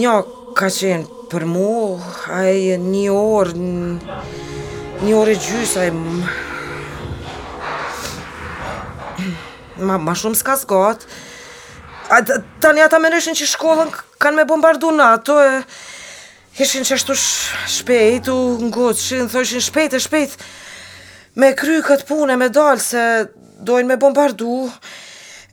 një 0.00 0.20
ka 0.60 0.68
qenë 0.68 1.32
për 1.32 1.44
mu, 1.48 1.66
ai 2.36 2.76
një 2.82 3.08
orë, 3.14 3.52
një 5.06 5.12
orë 5.16 5.32
e 5.32 5.38
gjysë, 5.40 5.80
aj 5.86 5.90
më... 5.96 6.26
Ma, 9.88 9.96
ma 9.96 10.12
shumë 10.12 10.36
s'ka 10.36 10.54
s'gatë. 10.60 11.06
A, 12.12 12.18
tani 12.60 12.82
ata 12.84 12.98
mereshin 13.00 13.32
që 13.38 13.46
shkollën 13.54 13.88
kanë 14.20 14.36
me 14.40 14.44
bombardu 14.50 14.90
në 14.92 15.04
ato 15.14 15.34
e... 15.40 15.62
Heshin 16.58 16.84
që 16.84 16.94
ashtu 16.98 17.14
shpejt 17.16 18.26
u 18.28 18.36
ngotë, 18.66 19.00
shqinë, 19.00 19.28
thoshin 19.32 19.62
shpejt 19.64 19.92
e 19.96 19.98
shpejt. 20.02 20.32
Me 21.40 21.54
kry 21.56 21.76
këtë 21.86 22.04
punë 22.10 22.32
e 22.34 22.36
me 22.42 22.48
dalë 22.52 22.82
se 22.84 23.02
dojnë 23.64 23.90
me 23.94 24.00
bombardu. 24.02 24.54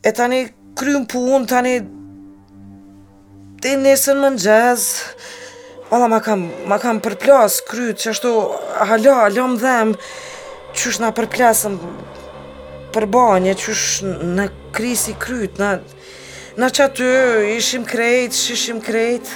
E 0.03 0.09
tani 0.17 0.39
kry 0.75 0.91
më 0.97 1.05
punë, 1.13 1.45
tani 1.53 1.73
ti 3.67 3.73
nesën 3.75 4.15
më 4.23 4.29
në 4.31 4.39
gjez, 4.39 4.83
ola 5.91 6.07
ma 6.07 6.21
kam, 6.23 6.45
ma 6.71 6.77
kam 6.79 7.01
përplas, 7.03 7.57
kryt, 7.67 7.97
që 7.99 8.11
ashtu, 8.13 8.29
hala, 8.87 9.15
hala 9.25 9.47
më 9.51 9.57
dhem, 9.59 9.89
qysh 10.71 11.01
na 11.03 11.09
përplasëm 11.17 11.75
për 12.95 13.05
banje, 13.11 13.55
qysh 13.59 14.05
në 14.37 14.45
krisi 14.77 15.17
kryt, 15.19 15.59
na 15.59 15.73
në 16.61 16.69
që 16.77 16.85
aty, 16.85 17.09
ishim 17.57 17.83
krejt, 17.91 18.37
shishim 18.39 18.79
krejt, 18.87 19.33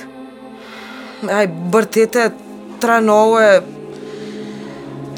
aj, 1.27 1.49
bërtite, 1.75 2.29
ta 2.79 3.01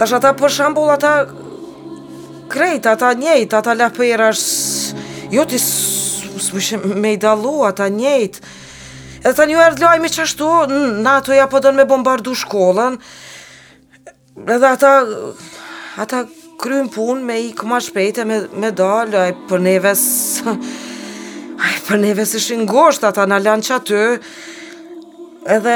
tash 0.02 0.16
ata 0.18 0.34
për 0.42 0.58
shambull, 0.58 0.90
ata 0.96 1.14
krejt, 2.54 2.90
ata 2.96 3.14
njejt, 3.22 3.54
ata 3.62 3.78
lapera, 3.78 4.34
jo 5.38 5.46
ti 5.54 5.62
së 5.62 6.82
më 6.82 6.98
me 7.06 7.14
i 7.14 7.22
dalu, 7.28 7.56
ata 7.70 7.92
njejtë, 7.94 8.54
E 9.24 9.32
të 9.32 9.46
një 9.48 9.60
erdhë 9.70 9.86
lajmi 9.86 10.10
që 10.12 10.24
ashtu, 10.26 10.48
NATO 11.04 11.32
ja 11.32 11.46
po 11.48 11.60
dënë 11.64 11.78
me 11.78 11.86
bombardu 11.88 12.34
shkollën, 12.36 12.98
edhe 14.44 14.68
ata, 14.68 14.90
ata 16.04 16.26
krymë 16.60 16.92
punë 16.92 17.24
me 17.30 17.38
i 17.46 17.54
këma 17.56 17.80
shpejte, 17.86 18.26
me, 18.28 18.42
me 18.60 18.74
dalë, 18.76 19.22
aj 19.30 19.36
për 19.52 19.64
neve 19.68 19.94
së... 20.00 20.56
Aj, 21.64 21.72
për 21.86 22.00
neve 22.02 22.24
së 22.28 22.40
shingosht, 22.44 23.06
ata 23.08 23.24
në 23.30 23.38
lanë 23.46 23.64
që 23.64 23.76
aty, 23.78 24.00
edhe 25.56 25.76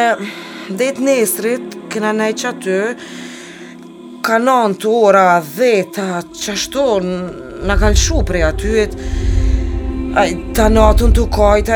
dhejtë 0.81 1.05
nesrit, 1.05 1.77
këna 1.93 2.09
nëjë 2.17 2.35
që 2.41 2.47
aty, 2.49 2.79
kanon 4.27 4.75
të 4.81 4.91
ora, 4.91 5.23
dheta, 5.47 6.09
që 6.41 6.57
ashtu, 6.57 6.87
në 7.69 7.77
kanë 7.85 8.01
shu 8.03 8.19
prej 8.27 8.43
atyet, 8.49 8.99
aj, 10.19 10.35
ta 10.57 10.67
natën 10.75 11.15
të 11.15 11.27
kajt, 11.37 11.71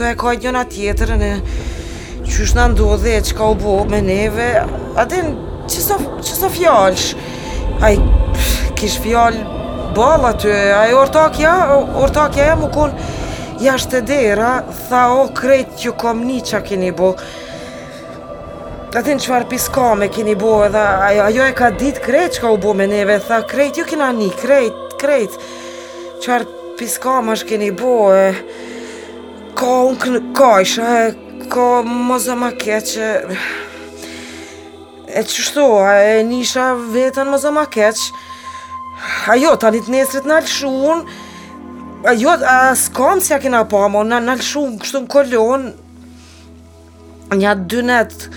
këto 0.00 0.08
e 0.08 0.16
ka 0.16 0.32
gjona 0.40 0.62
tjetër 0.64 1.10
në 1.20 1.28
që 2.24 2.38
është 2.42 2.56
në 2.56 2.64
ndodhe 2.72 3.10
e 3.18 3.24
që 3.26 3.34
ka 3.36 3.48
u 3.52 3.56
bo 3.60 3.72
me 3.84 3.98
neve 4.00 4.46
adin 4.96 5.34
që 5.68 5.80
së 6.38 6.48
fjallsh 6.56 7.08
aj 7.84 7.98
kish 8.80 8.96
fjall 9.04 9.36
bal 9.92 10.24
aty 10.30 10.48
aj 10.48 10.94
ortakja 11.02 11.52
ortakja 12.00 12.46
e 12.54 12.54
më 12.62 12.70
kon 12.72 12.94
jashtë 13.60 14.00
të 14.00 14.00
dera 14.08 14.54
tha 14.88 15.02
o 15.20 15.26
krejt 15.36 15.76
që 15.82 15.92
kom 16.00 16.24
një 16.24 16.38
që 16.48 16.64
kini 16.70 16.92
bo 16.96 17.14
Atin 18.90 19.20
qëfar 19.22 19.44
piska 19.46 19.92
me 19.94 20.08
kini 20.10 20.32
bo 20.34 20.64
edhe 20.66 20.80
ajo, 20.82 21.20
ajo 21.28 21.44
e 21.46 21.52
ka 21.54 21.68
dit 21.78 21.98
krejt 22.02 22.34
që 22.38 22.42
ka 22.42 22.48
u 22.50 22.56
bo 22.58 22.72
me 22.74 22.88
neve 22.90 23.20
Tha 23.22 23.36
krejt 23.46 23.76
ju 23.78 23.84
kina 23.86 24.08
një 24.16 24.32
krejt 24.40 24.96
krejt 24.98 25.36
Qëfar 26.24 26.42
piska 26.78 27.20
me 27.22 27.36
shkini 27.38 27.68
bo 27.70 28.08
e 28.10 28.32
ka 29.60 29.68
unë 29.84 29.98
kënë, 30.00 30.20
kajshë, 30.36 30.88
e 30.88 31.46
ka 31.52 31.64
moza 31.84 32.32
ma 32.38 32.48
keqë. 32.56 33.08
E 35.20 35.24
qështu, 35.28 35.64
a 35.84 35.98
e 36.14 36.22
nisha 36.24 36.70
vetën 36.94 37.28
moza 37.28 37.52
ma 37.52 37.66
keqë. 37.68 38.06
A 39.32 39.36
jo, 39.40 39.52
ta 39.60 39.68
një 39.74 39.82
të 39.84 39.92
nesrit 39.96 40.28
në 40.28 40.38
alëshun, 40.40 41.04
a 42.08 42.14
jo, 42.16 42.32
a 42.54 42.72
s'kam 42.78 43.20
që 43.20 43.34
ja 43.34 43.40
kina 43.42 43.60
pa 43.68 43.84
mo, 43.92 44.00
në 44.08 44.22
alëshun, 44.22 44.78
kështu 44.80 45.04
në 45.04 45.10
kolon. 45.14 45.68
Nja 47.36 47.52
dy 47.54 47.84
netë, 47.84 48.32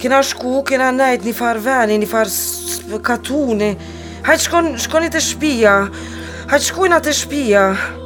kina 0.00 0.22
shku, 0.24 0.62
kina 0.72 0.88
nejtë 0.96 1.28
një 1.28 1.36
farë 1.36 1.66
veni, 1.68 2.00
një 2.06 2.10
farë 2.14 3.02
katuni. 3.10 3.74
Hajtë 4.24 4.46
shkon, 4.48 4.72
shkonit 4.86 5.18
e 5.18 5.20
shpia, 5.28 5.76
hajtë 6.50 6.68
shkojnë 6.70 7.00
atë 7.02 7.18
shpia. 7.24 7.66
shpia 7.76 8.01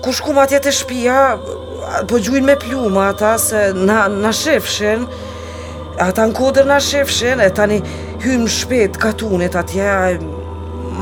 ku 0.00 0.12
shkum 0.16 0.38
atje 0.40 0.60
të 0.64 0.70
e 0.70 0.76
shpia, 0.76 1.16
po 2.08 2.18
gjujnë 2.22 2.46
me 2.46 2.54
pluma 2.60 3.08
ata 3.12 3.34
se 3.40 3.66
na, 3.76 4.02
na 4.08 4.30
shefshen, 4.36 5.04
ata 6.00 6.24
në 6.30 6.36
kodër 6.36 6.68
na 6.70 6.78
shefshen, 6.84 7.42
e 7.44 7.48
tani 7.56 7.80
hymë 8.22 8.52
shpet 8.54 8.96
katunit 9.02 9.56
atje, 9.60 10.18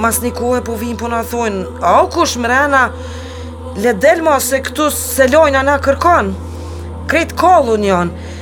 mas 0.02 0.18
një 0.24 0.32
kohë 0.38 0.64
po 0.66 0.74
vinë 0.80 0.98
po 1.00 1.10
na 1.12 1.20
thojnë, 1.30 1.64
a 1.84 1.92
o 2.02 2.08
kush 2.14 2.36
mrena, 2.42 2.86
le 3.78 3.92
del 4.02 4.24
ma 4.26 4.36
se 4.42 4.58
këtu 4.66 4.88
se 4.94 5.28
lojnë 5.32 5.60
a 5.60 5.62
na 5.68 5.78
kërkan, 5.84 6.32
kretë 7.10 7.38
kallun 7.38 7.86
janë, 7.86 8.34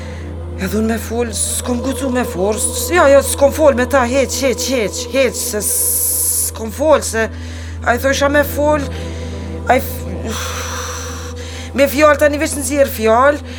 edhe 0.56 0.72
unë 0.80 0.94
me 0.94 0.98
full, 1.08 1.34
s'kom 1.36 1.82
gucu 1.84 2.08
me 2.12 2.24
forë, 2.24 2.62
s'ja, 2.62 3.02
ja, 3.02 3.02
jo, 3.02 3.20
jo, 3.20 3.26
s'kom 3.34 3.52
fol 3.58 3.76
me 3.76 3.84
ta, 3.96 4.06
heq, 4.08 4.40
heq, 4.46 4.66
heq, 4.72 5.02
heq, 5.20 5.36
se 5.36 5.60
s'kom 5.68 6.72
fol, 6.72 7.04
se 7.04 7.28
a 7.84 7.92
i 7.96 8.00
thojsh 8.00 8.24
me 8.32 8.40
full, 8.56 8.88
a 9.68 9.76
i 9.82 10.04
Me 11.76 11.86
fjallë 11.90 12.20
tani 12.22 12.40
veç 12.40 12.54
nëzirë 12.58 12.92
fjallë, 12.98 13.56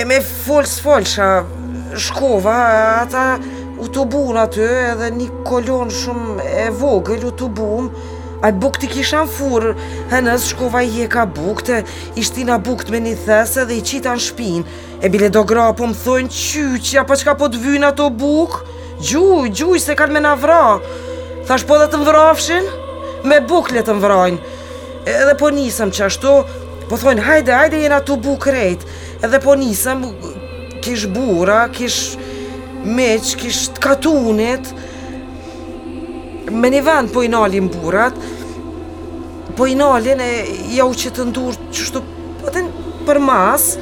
e 0.00 0.06
me 0.08 0.20
folës 0.24 0.78
folësha, 0.84 1.28
shkova, 2.06 2.56
ata 3.04 3.26
u 3.82 3.88
të 3.92 4.04
bunë 4.12 4.42
atë, 4.46 4.68
edhe 4.94 5.12
një 5.18 5.28
kolon 5.48 5.92
shumë 5.92 6.48
e 6.64 6.66
vogël 6.82 7.24
u 7.28 7.32
të 7.38 7.50
bunë, 7.60 8.08
A 8.42 8.48
i 8.50 8.54
bukë 8.58 8.80
të 8.82 8.88
kisha 8.90 9.20
në 9.22 9.30
furë, 9.36 9.72
hënës 10.10 10.48
shkova 10.50 10.80
i 10.82 10.88
je 10.96 11.04
ka 11.12 11.28
bukë 11.30 11.62
të 11.68 11.76
ishtina 12.18 12.56
bukë 12.66 12.88
të 12.88 12.90
me 12.90 12.98
një 13.04 13.12
thesë 13.28 13.60
edhe 13.62 13.76
i 13.78 13.84
qita 13.86 14.16
në 14.16 14.22
shpinë. 14.24 14.80
E 14.98 15.10
bile 15.14 15.28
do 15.30 15.44
gra 15.46 15.68
po 15.78 15.86
më 15.86 15.94
thonë 16.02 16.32
qyqja, 16.40 17.04
pa 17.06 17.14
qka 17.20 17.36
po 17.38 17.46
të 17.52 17.60
vynë 17.62 17.92
ato 17.92 18.08
bukë? 18.10 18.64
Gjuj, 18.98 19.46
gjuj, 19.54 19.78
se 19.86 19.94
kanë 19.94 20.16
me 20.16 20.24
na 20.26 20.32
vra. 20.34 20.64
Thash 21.46 21.68
po 21.70 21.78
dhe 21.78 21.86
të 21.92 22.00
më 22.02 22.08
vrafshin? 22.10 22.66
Me 23.30 23.38
bukë 23.52 23.78
le 23.78 23.84
të 23.86 23.94
më 24.00 24.04
vrajnë 24.08 24.51
edhe 25.06 25.34
po 25.38 25.50
nisëm 25.50 25.90
që 25.94 26.04
ashtu, 26.06 26.32
po 26.90 26.98
thonë, 27.00 27.22
hajde, 27.26 27.54
hajde, 27.56 27.78
jena 27.84 27.98
tu 28.06 28.16
bu 28.20 28.36
krejt, 28.40 28.82
edhe 29.24 29.38
po 29.42 29.54
nisëm, 29.58 30.02
kish 30.84 31.08
bura, 31.10 31.64
kish 31.74 32.14
meq, 32.84 33.34
kish 33.40 33.64
të 33.74 33.82
katunit, 33.82 34.72
me 36.52 36.68
një 36.70 36.82
vend 36.86 37.12
po 37.14 37.22
i 37.24 37.30
nalin 37.32 37.70
burat, 37.72 38.18
po 39.56 39.68
i 39.70 39.74
nalin 39.78 40.20
e 40.22 40.32
ja 40.76 40.84
u 40.88 40.94
që 40.96 41.14
të 41.16 41.26
ndurë 41.30 41.70
qështu, 41.72 42.02
po 42.42 42.52
të 42.54 42.66
për 43.06 43.18
mas, 43.22 43.72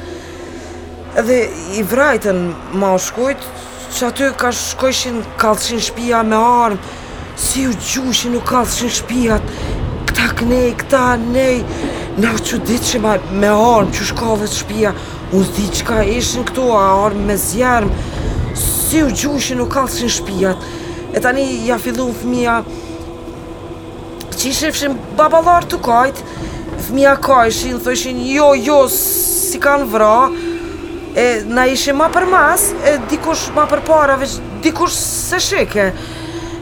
edhe 1.21 1.43
i 1.77 1.83
vrajtën 1.85 2.41
ma 2.81 2.93
shkujt, 2.99 3.49
që 3.91 4.07
aty 4.07 4.29
ka 4.39 4.49
shkojshin 4.55 5.19
kalëshin 5.41 5.81
shpia 5.83 6.23
me 6.25 6.39
armë, 6.41 6.97
si 7.41 7.65
u 7.67 7.73
gjushin 7.81 8.37
u 8.39 8.41
kalëshin 8.47 8.91
shpijat, 9.01 9.49
këta 10.11 10.27
kënej, 10.39 10.69
këta 10.81 11.03
nej 11.21 11.61
Në 12.21 12.31
që 12.43 12.57
ditë 12.67 12.87
që 12.89 12.99
ma 13.03 13.13
me 13.39 13.47
armë 13.51 13.95
që 13.95 14.17
ka 14.19 14.33
të 14.41 14.47
shpia 14.51 14.91
U 15.37 15.43
zdi 15.47 15.67
që 15.79 15.85
ka 15.87 16.01
ishin 16.17 16.43
këtu 16.47 16.65
a 16.75 16.81
armë 17.05 17.27
me 17.29 17.37
zjarëmë 17.39 18.19
Si 18.59 19.01
u 19.05 19.09
gjushin 19.23 19.61
u 19.63 19.69
kalëshin 19.71 20.11
shpijat 20.11 20.65
E 21.15 21.23
tani 21.23 21.45
ja 21.69 21.79
fillu 21.81 22.09
në 22.11 22.17
fëmija 22.21 22.57
Që 24.35 24.45
ishe 24.51 24.73
fëshin 24.75 24.99
babalar 25.19 25.67
të 25.71 25.79
kajt 25.87 26.23
Fëmija 26.87 27.13
ka 27.23 27.43
ishin, 27.47 27.79
thë 27.79 27.93
ishin 27.95 28.19
jo, 28.33 28.49
jo, 28.59 28.81
si 28.91 29.59
kanë 29.63 29.87
vra 29.93 30.13
E 31.21 31.25
na 31.47 31.65
ishe 31.67 31.91
ma 31.95 32.07
për 32.11 32.23
mas, 32.31 32.69
e 32.87 32.93
dikush 33.11 33.49
ma 33.55 33.65
për 33.67 33.81
para, 33.83 34.13
veç 34.21 34.37
dikush 34.63 34.95
se 34.95 35.39
sheke 35.43 35.89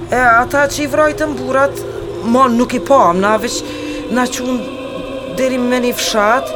E 0.09 0.17
ata 0.19 0.63
që 0.73 0.81
i 0.83 0.87
vrajtë 0.89 1.27
mburat, 1.29 1.77
ma 2.23 2.49
nuk 2.49 2.73
i 2.73 2.79
pam, 2.79 3.21
na 3.21 3.37
veç 3.41 3.61
na 4.11 4.25
qun 4.27 4.59
deri 5.37 5.57
me 5.57 5.79
një 5.83 5.93
fshat, 5.95 6.49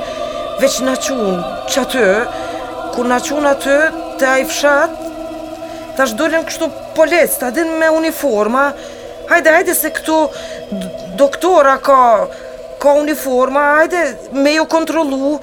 veç 0.62 0.80
na 0.86 0.96
qun 1.00 1.40
që 1.70 1.84
aty, 1.84 2.06
ku 2.96 3.06
na 3.08 3.20
qun 3.24 3.48
aty, 3.48 3.78
të 4.20 4.28
aj 4.36 4.44
fshat, 4.52 4.98
ta 5.98 6.06
shdollin 6.10 6.44
kështu 6.48 6.68
polec, 6.98 7.36
ta 7.40 7.52
din 7.56 7.72
me 7.80 7.90
uniforma, 7.94 8.68
hajde, 9.32 9.54
hajde 9.58 9.76
se 9.80 9.92
këtu 9.96 10.18
doktora 11.20 11.78
ka, 11.88 12.00
ka 12.82 12.96
uniforma, 13.02 13.68
hajde 13.84 14.04
me 14.34 14.58
ju 14.58 14.66
kontrolu, 14.76 15.38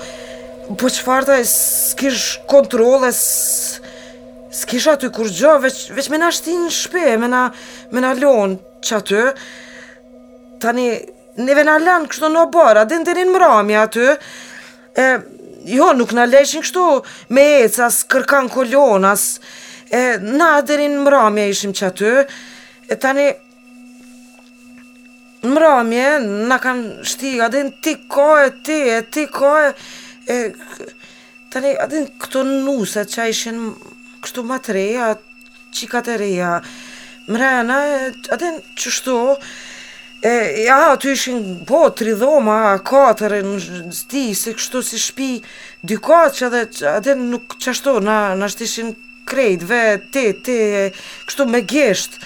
po 0.78 0.86
qëfar 0.86 1.26
taj 1.30 1.46
s'kish 1.50 2.26
kontrole, 2.50 3.10
s'kish 3.16 4.86
aty 4.92 5.08
kur 5.14 5.30
gjo, 5.30 5.56
veç, 5.64 5.88
veç 5.96 6.12
me 6.12 6.20
na 6.22 6.30
shtin 6.34 6.68
shpe, 6.70 7.16
me 7.22 7.30
na, 7.32 7.48
me 7.90 8.04
na 8.04 8.12
lonë 8.18 8.58
që 8.86 9.00
tani 10.62 10.88
neve 11.40 11.62
në 11.64 11.76
lanë 11.84 12.08
kështu 12.12 12.30
në 12.34 12.44
bar, 12.52 12.82
a 12.82 12.86
den 12.88 13.04
derin 13.06 13.32
mrami 13.34 13.76
aty. 13.80 14.08
e, 14.98 15.04
jo 15.70 15.92
nuk 15.94 16.12
na 16.16 16.24
leshin 16.26 16.62
kështu 16.64 16.82
me 17.36 17.44
eca 17.66 17.86
as 17.88 18.00
kërkan 18.10 18.48
kolonas. 18.52 19.40
e, 19.90 20.18
na 20.38 20.60
derin 20.66 20.98
mrami 21.04 21.48
ishim 21.52 21.72
që 21.74 21.86
aty. 21.92 22.14
e 22.92 22.96
tani 23.04 23.28
Në 25.40 25.48
mramje, 25.56 26.08
në 26.50 26.56
kanë 26.60 27.04
shti, 27.08 27.28
adin 27.40 27.70
ti 27.80 27.94
kohë, 28.12 28.48
ti, 28.60 28.74
e 28.92 28.98
ti 29.08 29.22
kohë, 29.32 29.70
e 30.28 30.36
tani 31.48 31.70
adin 31.80 32.04
këto 32.20 32.42
nusët 32.44 33.08
që 33.08 33.22
a 33.22 33.26
ishen 33.32 33.56
kështu 34.20 34.44
matë 34.44 34.74
reja, 34.76 35.06
qikat 35.72 36.10
e 36.12 36.18
reja, 36.20 36.50
mrena, 37.32 37.78
adin 38.36 38.60
qështu, 38.76 39.16
e, 39.32 39.54
E, 40.22 40.64
ja, 40.66 40.96
të 41.00 41.14
ishin, 41.16 41.44
po, 41.64 41.86
tri 41.96 42.12
dhoma, 42.20 42.74
katër, 42.84 43.38
në 43.44 43.92
sti, 43.96 44.24
se 44.36 44.52
kështu 44.58 44.82
si 44.84 44.98
shpi, 45.00 45.28
dyka 45.88 46.26
që 46.36 46.50
dhe, 46.52 46.60
adhe 46.90 47.14
nuk 47.16 47.56
qashtu, 47.64 47.94
na, 48.04 48.34
na 48.36 48.48
shtishin 48.52 48.92
krejt, 49.28 49.64
ve, 49.70 49.80
te, 50.12 50.26
te, 50.44 50.56
kështu 51.30 51.46
me 51.48 51.62
gjesht, 51.70 52.18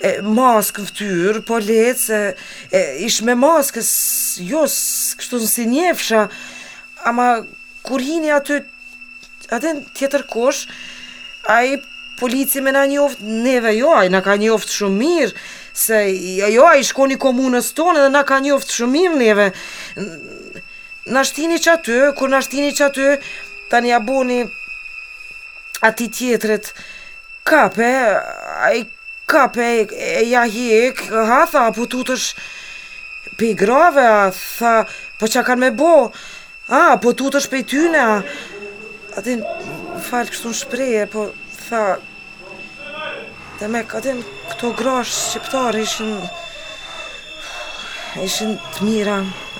e, 0.00 0.14
maskë 0.38 0.86
në 0.86 0.88
fëtyr, 0.88 1.40
po 1.50 1.58
let, 1.66 2.00
se, 2.06 2.22
e, 2.72 2.82
ish 3.04 3.20
me 3.28 3.36
maskë, 3.36 3.84
jo, 4.52 4.64
kështu 5.20 5.42
në 5.44 5.50
si 5.52 5.68
njefsha, 5.74 6.22
ama, 7.12 7.28
kur 7.84 8.00
hini 8.06 8.32
aty, 8.32 8.62
adhe 9.52 9.74
tjetër 9.94 10.24
kosh, 10.32 10.64
a 11.52 11.60
i 11.68 11.76
polici 12.16 12.64
me 12.64 12.72
na 12.72 12.86
njoft, 12.88 13.20
neve 13.20 13.76
jo, 13.76 13.92
a 13.92 14.06
i 14.08 14.08
na 14.10 14.24
ka 14.24 14.40
njoft 14.40 14.72
shumë 14.72 14.96
mirë, 15.04 15.36
se 15.76 16.12
jo, 16.38 16.48
jo, 16.48 16.64
a 16.66 16.76
i 16.80 16.82
një 16.82 17.18
komunës 17.20 17.68
tonë 17.76 18.04
dhe 18.06 18.10
na 18.12 18.22
ka 18.28 18.38
njoftë 18.40 18.64
oftë 18.64 18.76
shumë 18.80 19.16
mirë 19.20 19.48
Na 21.14 21.22
shtini 21.22 21.60
që 21.62 21.72
aty, 21.78 21.96
kur 22.18 22.28
na 22.32 22.40
shtini 22.42 22.72
që 22.74 22.86
aty, 22.88 23.04
ta 23.70 23.78
një 23.84 23.92
aboni 24.00 24.40
ati 25.86 26.08
tjetret 26.10 26.72
kape, 27.46 27.92
a 28.66 28.72
i 28.74 28.80
kape 29.30 29.68
e 29.94 30.24
ja 30.26 30.42
hik, 30.50 31.04
ha, 31.12 31.44
tha, 31.46 31.62
apo 31.70 31.86
tu 31.86 32.02
të 32.08 32.16
sh 32.18 32.34
pe 33.38 33.52
grave, 33.54 34.02
a, 34.02 34.26
tha, 34.58 34.72
po 35.20 35.30
që 35.30 35.44
kanë 35.46 35.62
me 35.66 35.70
bo, 35.78 35.92
a, 36.74 36.84
po 36.98 37.14
tu 37.14 37.30
të 37.30 37.44
i 37.54 37.62
tyne, 37.70 38.02
a, 38.02 38.66
atin, 39.22 39.46
falë 40.10 40.34
kështu 40.34 40.54
në 40.56 40.60
shpreje, 40.64 41.06
po, 41.14 41.28
tha, 41.68 41.84
Dhe 43.56 43.68
me 43.72 43.80
këtën 43.88 44.18
këto 44.50 44.68
grash 44.76 45.10
shqiptarë 45.30 45.80
ishin 45.86 46.10
Ishin 48.26 48.54
të 48.74 48.84
mira 48.84 49.14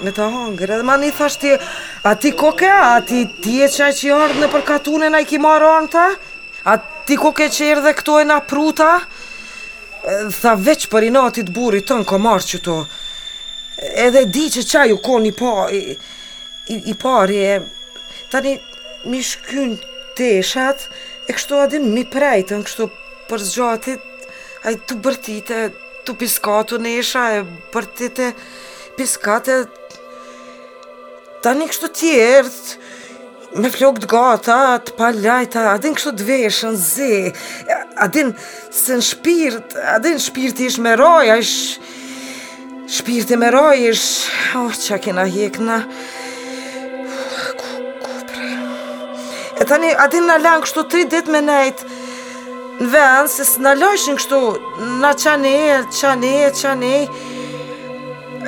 me 0.04 0.10
të 0.18 0.26
hangër 0.34 0.72
Edhe 0.76 0.84
ma 0.88 0.98
një 1.00 1.10
thasht 1.16 1.40
ti 1.42 1.54
A 2.08 2.12
ti 2.20 2.30
koke, 2.42 2.68
a 2.68 3.00
ti 3.08 3.22
ti 3.44 3.58
e 3.64 3.68
qaj 3.72 3.90
që 4.00 4.08
i 4.08 4.12
ardhë 4.16 4.42
në 4.42 4.48
përkatune 4.52 5.08
Na 5.12 5.20
i 5.24 5.28
ki 5.30 5.40
marë 5.40 5.70
anë 5.78 5.92
ta 5.94 6.04
A 6.72 6.74
ti 7.08 7.16
koke 7.22 7.48
që 7.56 7.70
i 7.70 7.78
dhe 7.86 7.94
këto 8.02 8.18
e 8.20 8.26
na 8.28 8.36
pruta 8.50 8.90
Tha 10.40 10.52
veç 10.66 10.84
për 10.92 11.08
i 11.08 11.12
natit 11.16 11.52
burit 11.56 11.88
të 11.88 12.00
në 12.02 12.08
komarë 12.12 12.46
që 12.52 12.62
to 12.68 12.76
Edhe 14.04 14.26
di 14.36 14.44
që 14.58 14.66
qaj 14.74 14.86
u 14.96 15.00
kon 15.08 15.24
i 15.30 15.32
pa 15.40 15.54
I, 15.78 15.82
i, 16.72 16.76
i 16.92 16.94
pari 17.02 17.40
e 17.52 17.56
Tani 18.32 18.54
mi 19.10 19.20
shkyn 19.24 19.74
të 20.20 20.30
eshat 20.44 20.84
E 21.26 21.32
kështu 21.34 21.60
adin 21.64 21.90
mi 21.96 22.04
prejtën 22.12 22.60
kështu 22.68 22.90
për 23.28 23.42
zgjatit, 23.42 24.28
a 24.64 24.72
i 24.74 24.78
të 24.86 24.96
bërtite, 25.04 25.60
të 26.06 26.14
piskat 26.20 26.72
të 26.72 26.80
nesha, 26.82 27.24
e 27.36 27.42
bërtite 27.74 28.30
piskate, 28.96 29.56
ta 31.42 31.52
një 31.58 31.66
kështu 31.70 31.90
tjertë, 31.98 32.78
me 33.62 33.70
flok 33.72 34.00
të 34.02 34.08
gata, 34.10 34.56
të 34.86 34.94
palajta, 34.98 35.68
adin 35.74 35.94
kështu 35.96 36.12
të 36.18 36.26
veshën, 36.30 36.76
zi, 36.76 37.12
adin 38.04 38.32
se 38.76 38.98
në 38.98 39.06
shpirt, 39.10 39.76
adin 39.96 40.18
shpirti 40.22 40.66
ish 40.70 40.78
me 40.84 40.92
roja, 41.00 41.38
ish 41.42 41.54
shpirti 42.98 43.38
me 43.40 43.48
roja, 43.54 43.92
ish, 43.94 44.08
oh, 44.58 44.70
që 44.84 44.96
a 44.98 45.02
kena 45.08 45.28
hekna, 45.38 45.80
E 49.56 49.64
tani, 49.64 49.88
adin 49.96 50.26
në 50.28 50.34
lanë 50.44 50.64
kështu 50.66 50.82
tri 50.92 51.06
dit 51.08 51.30
me 51.32 51.38
nejtë, 51.40 51.86
në 52.80 52.88
vend, 52.92 53.30
se 53.32 53.44
së 53.48 53.62
në 53.64 53.70
lojshin 53.80 54.16
kështu, 54.18 54.38
në 55.00 55.10
qani, 55.20 55.52
qani, 55.96 56.32
qani, 56.52 56.96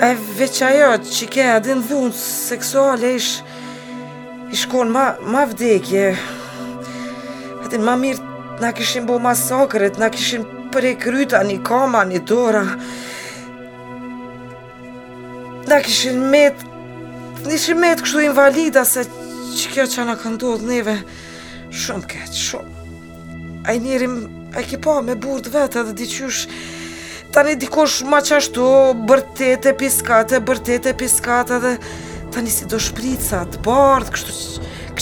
e 0.04 0.08
veç 0.36 0.58
ajo 0.66 0.90
që 1.06 1.28
ke 1.32 1.44
adin 1.54 1.80
dhunë 1.80 2.12
seksuale 2.18 3.14
ish, 3.16 3.38
ish 4.52 4.66
konë 4.72 4.92
ma, 4.94 5.06
ma 5.32 5.46
vdekje. 5.48 6.10
Adin 7.64 7.84
ma 7.84 7.96
mirë 8.00 8.26
në 8.60 8.72
kishin 8.76 9.08
bo 9.08 9.16
masakrët, 9.22 9.98
në 10.02 10.10
kishin 10.16 10.44
prekryta 10.74 11.40
një 11.48 11.60
kama, 11.64 12.04
një 12.10 12.22
dora. 12.28 12.64
Në 15.68 15.82
kishin 15.86 16.20
met, 16.32 16.66
në 17.48 17.58
met 17.80 18.04
kështu 18.04 18.26
invalida 18.28 18.84
se 18.88 19.06
që 19.08 19.72
kjo 19.76 19.88
që 19.94 20.06
në 20.10 20.18
këndodh 20.20 20.66
neve, 20.68 20.98
shumë 21.72 22.10
keqë, 22.12 22.36
shumë. 22.42 22.77
A 23.68 23.72
i 23.76 23.80
njerim 23.80 24.48
e 24.56 24.62
ki 24.64 24.78
pa 24.84 24.92
me 25.04 25.12
burt 25.24 25.48
vetë 25.52 25.80
edhe 25.82 25.92
diqysh 26.00 26.38
Tani 27.36 27.52
dikosh 27.60 27.94
ma 28.08 28.18
qashtu, 28.24 28.64
bërtet 29.08 29.66
e 29.68 29.72
piskat 29.80 30.30
e 30.32 30.38
bërtet 30.40 30.86
e 30.88 30.94
piskat 31.00 31.50
edhe 31.56 31.72
Tani 32.32 32.48
si 32.54 32.64
do 32.72 32.78
shprica 32.80 33.42
të 33.52 33.60
bardh, 33.68 34.08
kështu 34.14 34.36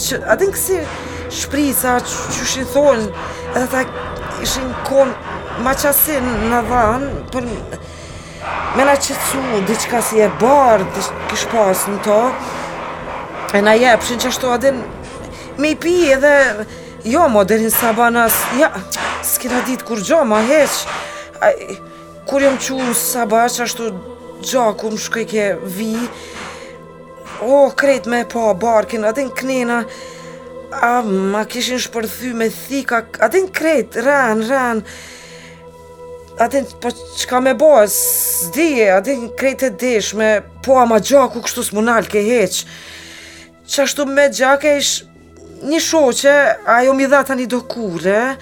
që... 0.07 0.19
A 0.27 0.35
din 0.43 0.51
kësi 0.57 0.81
shprica 1.41 1.93
që 2.03 2.49
shi 2.53 2.65
thon 2.75 3.07
edhe 3.53 3.67
ta 3.71 3.85
ishin 4.43 4.73
kon 4.91 5.13
ma 5.65 5.75
qasin 5.83 6.27
në 6.51 6.61
dhan 6.71 7.05
për... 7.37 7.47
Me 8.75 8.85
na 8.89 8.97
qëcu, 9.01 9.45
diqka 9.71 10.01
si 10.09 10.19
e 10.25 10.27
bardh, 10.43 10.99
kish 11.31 11.47
pas 11.55 11.87
në 11.93 12.03
to 12.09 12.19
E 13.55 13.63
na 13.63 13.77
jepshin 13.79 14.19
qashtu, 14.27 14.51
a 14.57 14.59
din 14.67 14.83
me 15.63 15.71
i 15.71 15.79
pi 15.87 15.95
edhe... 16.19 16.35
Jo, 17.11 17.29
më 17.31 17.43
derin 17.47 17.71
Sabanas, 17.71 18.35
ja, 18.59 18.67
s'kina 19.23 19.61
ditë 19.67 19.85
kur 19.87 20.01
gjo, 20.03 20.25
ma 20.27 20.41
heq. 20.43 21.77
Kur 22.27 22.43
jëmë 22.43 22.59
që 22.67 22.73
unë 22.83 22.97
Sabas, 22.99 23.61
ashtu 23.63 23.93
gjo, 24.43 24.65
ku 24.81 24.91
më 24.95 24.99
shkëj 25.05 25.27
ke 25.31 25.45
vi. 25.77 25.93
O, 27.37 27.67
oh, 27.67 27.71
krejt 27.79 28.09
me 28.11 28.25
pa 28.25 28.33
po, 28.51 28.59
barkin, 28.67 29.07
atin 29.07 29.31
knena. 29.39 29.85
A, 30.83 30.91
ma 31.07 31.45
kishin 31.47 31.79
shpërthy 31.79 32.33
me 32.35 32.51
thika, 32.51 33.05
atin 33.23 33.47
krejt, 33.55 34.01
ran, 34.03 34.43
ran. 34.51 34.83
Atin, 36.43 36.67
po, 36.83 36.91
qka 37.23 37.39
me 37.47 37.55
bo, 37.55 37.71
s'dije, 37.87 38.91
atin 38.99 39.29
krejt 39.39 39.63
e 39.71 39.77
desh, 39.85 40.11
me 40.19 40.41
po, 40.67 40.81
ama 40.83 40.99
gjo, 40.99 41.29
ku 41.31 41.45
kështu 41.47 41.69
s'munal 41.71 42.11
ke 42.11 42.27
heq. 42.33 42.65
Qashtu 43.71 44.11
me 44.11 44.27
gjake 44.35 44.81
ishë, 44.83 45.13
një 45.65 45.79
shoqe, 45.81 46.35
ajo 46.69 46.93
mi 46.95 47.07
dha 47.09 47.23
tani 47.25 47.47
do 47.49 47.61
kure. 47.69 48.37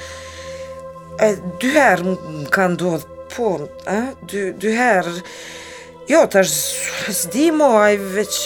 E 1.23 1.29
dy 1.63 1.71
herë 1.77 2.07
më 2.09 2.47
ka 2.53 2.65
ndodhë, 2.73 3.19
po, 3.35 3.53
e, 3.91 3.99
dy 4.31 4.49
dy 4.59 4.73
herë. 4.79 5.13
Jo, 6.11 6.25
tash 6.31 6.51
s'di 7.15 7.51
mo 7.55 7.75
ai 7.79 7.95
veç 7.97 8.41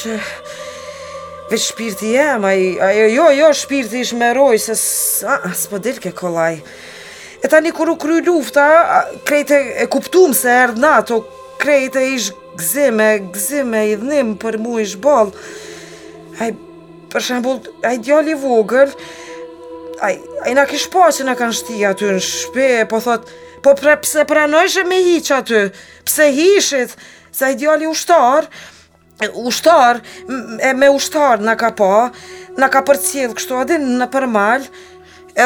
veç 1.49 1.65
shpirti 1.71 2.11
jem, 2.13 2.45
ai 2.45 2.75
ajo 2.91 3.07
jo, 3.15 3.29
jo, 3.39 3.49
shpirti 3.57 4.03
ish 4.05 4.13
me 4.21 4.29
roj 4.37 4.61
se 4.69 4.77
a, 5.27 5.41
s'po 5.57 5.81
del 5.81 5.97
ke 6.03 6.13
kollaj. 6.15 6.61
E 7.43 7.47
tani 7.51 7.71
kur 7.73 7.89
u 7.89 7.97
kry 7.97 8.21
lufta, 8.27 8.67
krejt 9.27 9.55
e 9.57 9.87
kuptum 9.91 10.35
se 10.37 10.53
erdhë 10.67 10.83
nato, 10.85 11.23
krejt 11.63 11.97
e 11.99 12.05
ish 12.19 12.31
gzime, 12.59 13.11
gzime 13.33 13.87
i 13.91 13.97
dhnim 13.99 14.37
për 14.43 14.59
mu 14.63 14.77
ish 14.83 14.97
bol. 15.01 15.33
Ai, 16.43 16.53
për 17.13 17.25
shembull 17.25 17.69
ai 17.89 17.99
djali 18.05 18.33
i 18.35 18.39
vogël 18.43 18.91
ai 20.05 20.15
ai 20.47 20.55
na 20.55 20.67
kish 20.69 20.89
pa 20.93 21.11
se 21.13 21.25
na 21.27 21.35
kanë 21.39 21.57
shti 21.61 21.81
aty 21.91 22.11
në 22.15 22.23
shtëpi 22.29 22.71
po 22.91 23.01
thot 23.05 23.31
po 23.65 23.75
pra 23.79 23.97
pse 24.01 24.25
pranojshë 24.31 24.85
me 24.89 25.01
hiç 25.07 25.31
aty 25.39 25.63
pse 26.07 26.29
hishit 26.39 26.95
se 27.35 27.45
ai 27.49 27.55
djali 27.59 27.87
u 27.91 27.95
ushtar, 29.49 29.99
u 30.29 30.61
e 30.63 30.71
me 30.75 30.89
u 30.95 30.99
shtar 31.03 31.41
na 31.43 31.57
ka 31.59 31.71
pa 31.75 32.11
na 32.59 32.69
ka 32.71 32.85
përcjell 32.87 33.35
kështu 33.39 33.59
aty 33.65 33.81
në 33.83 34.09
përmal 34.13 34.67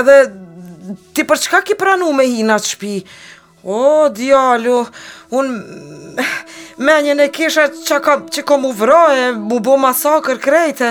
edhe 0.00 0.16
ti 1.14 1.24
për 1.24 1.40
çka 1.46 1.62
ki 1.70 1.76
pranu 1.80 2.10
me 2.12 2.26
hi 2.28 2.44
në 2.44 2.58
shtëpi 2.66 2.98
o 3.64 3.84
djalu 4.18 4.78
un 5.38 5.54
Menjen 6.82 7.20
e 7.20 7.26
kisha 7.28 7.66
çka 7.86 8.14
çka 8.32 8.56
mu 8.58 8.70
vroje, 8.72 9.34
bu 9.50 9.58
bu 9.64 9.74
masakër 9.78 10.38
krejtë. 10.40 10.88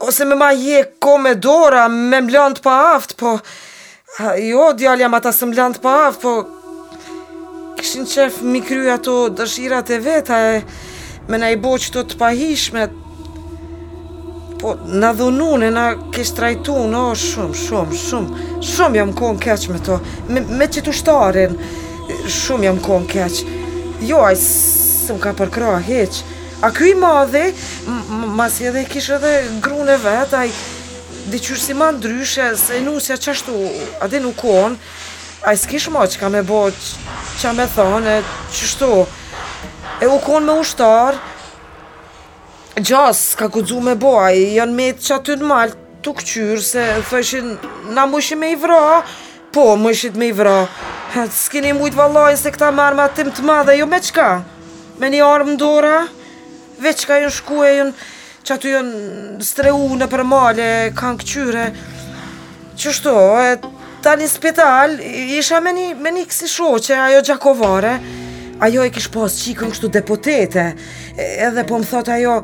Ose 0.00 0.24
me 0.24 0.34
ma 0.34 0.50
je 0.52 0.84
ko 1.00 1.18
me 1.18 1.34
dora, 1.34 1.88
me 1.88 2.20
pa 2.62 2.96
aftë, 2.96 3.14
po... 3.18 3.38
jo, 4.40 4.72
djallja 4.78 5.08
ma 5.10 5.20
ta 5.20 5.32
së 5.32 5.46
mlandë 5.46 5.78
pa 5.82 5.92
aftë, 6.08 6.22
po... 6.22 6.34
Këshin 7.78 8.04
qef 8.06 8.40
mi 8.46 8.60
kry 8.62 8.90
ato 8.94 9.28
dëshirat 9.30 9.90
e 9.90 9.98
veta 9.98 10.38
e... 10.54 10.62
Me 11.28 11.38
na 11.40 11.48
i 11.50 11.56
bo 11.56 11.78
që 11.78 11.90
të 11.94 12.02
të 12.10 12.18
pahishme... 12.20 12.88
Po, 14.60 14.74
na 14.86 15.10
e 15.62 15.70
na 15.70 15.86
kesh 16.14 16.30
trajtu, 16.32 16.74
no, 16.90 17.12
shumë, 17.14 17.54
shumë, 17.54 17.94
shumë... 17.94 18.62
Shumë 18.62 18.98
jam 18.98 19.12
kon 19.18 19.38
keq 19.38 19.68
me 19.74 19.78
to, 19.86 20.00
me, 20.28 20.40
me 20.42 20.66
që 20.70 20.82
të 20.88 20.92
shtarin... 21.00 21.58
Shumë 22.28 22.64
jam 22.66 22.78
kon 22.84 23.06
keq... 23.10 23.42
Jo, 24.02 24.24
aj, 24.26 24.36
së 24.42 25.14
më 25.16 25.20
ka 25.28 25.36
përkra 25.38 25.76
heqë... 25.86 26.33
A 26.64 26.70
ky 26.70 26.88
i 26.90 26.94
masi 26.94 27.54
mas 28.34 28.54
edhe 28.64 28.84
kish 28.88 29.10
edhe 29.12 29.32
grunë 29.64 29.92
e 29.96 29.96
vet, 30.04 30.30
ai 30.32 30.48
diqysh 31.28 31.58
si 31.60 31.74
ma 31.76 31.90
ndryshe, 31.92 32.46
se 32.56 32.78
nusja 32.80 33.16
qashtu, 33.20 33.52
adi 34.00 34.20
nuk 34.24 34.40
on, 34.48 34.78
a 35.44 35.52
i 35.52 35.58
s'kish 35.60 35.90
ma 35.92 36.06
që 36.08 36.20
ka 36.22 36.30
me 36.32 36.40
bo, 36.48 36.62
që 37.42 37.52
me 37.58 37.66
thonë, 37.74 38.16
e 38.16 40.00
e 40.00 40.08
u 40.08 40.40
me 40.46 40.54
ushtar, 40.64 41.14
gjas, 42.80 43.20
ka 43.36 43.48
kudzu 43.52 43.80
me 43.84 43.94
bo, 44.00 44.14
a 44.24 44.32
i 44.32 44.46
janë 44.56 44.76
me 44.80 44.88
që 45.04 45.14
aty 45.20 45.36
në 45.42 45.48
malë, 45.52 45.76
të 46.04 46.16
këqyrë, 46.16 46.62
se 46.72 46.84
thëshin, 47.12 47.52
na 47.92 48.08
mëshin 48.08 48.40
me 48.40 48.52
i 48.56 48.56
vra, 48.64 48.80
po, 49.52 49.66
mëshit 49.84 50.16
me 50.16 50.32
i 50.32 50.32
vra, 50.40 50.56
s'kini 51.44 51.76
mujtë 51.76 52.00
valojnë 52.02 52.40
se 52.42 52.56
këta 52.56 52.72
marma 52.72 53.10
tim 53.16 53.32
të 53.36 53.44
madhe, 53.52 53.76
jo 53.82 53.86
me 53.92 54.00
qka, 54.08 54.30
me 55.00 55.12
një 55.12 55.26
armë 55.30 55.60
ndora, 55.60 55.96
dora, 55.98 56.22
veç 56.82 57.04
ka 57.06 57.18
jën 57.22 57.30
shku 57.30 57.62
e 57.66 57.70
jën 57.78 57.92
që 58.44 58.54
aty 58.54 58.72
jën 58.74 58.88
strehu 59.44 59.86
në 59.98 60.08
për 60.10 60.24
male, 60.28 60.68
kanë 60.98 61.20
këqyre. 61.22 61.66
Që 62.76 62.92
shto, 62.92 63.14
e 63.38 63.56
tani 64.02 64.26
spital, 64.28 64.98
isha 65.38 65.60
me 65.64 65.72
një, 65.76 65.86
me 66.02 66.12
një 66.18 66.26
kësi 66.28 66.48
shoqe, 66.50 66.98
ajo 67.06 67.22
gjakovare. 67.30 67.94
Ajo 68.62 68.84
e 68.86 68.90
kish 68.94 69.08
pas 69.14 69.34
qikën 69.42 69.72
kështu 69.74 69.88
depotete, 69.96 70.66
edhe 71.18 71.64
po 71.68 71.80
më 71.82 71.88
thot 71.90 72.10
ajo, 72.14 72.36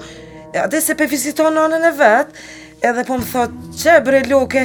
ade 0.59 0.81
se 0.83 0.97
pe 0.99 1.07
viziton 1.11 1.53
nënën 1.55 1.85
e 1.87 1.93
vetë, 1.99 2.49
edhe 2.89 3.05
po 3.07 3.19
më 3.21 3.29
thot, 3.31 3.55
që 3.79 4.01
bre 4.07 4.25
loke, 4.33 4.65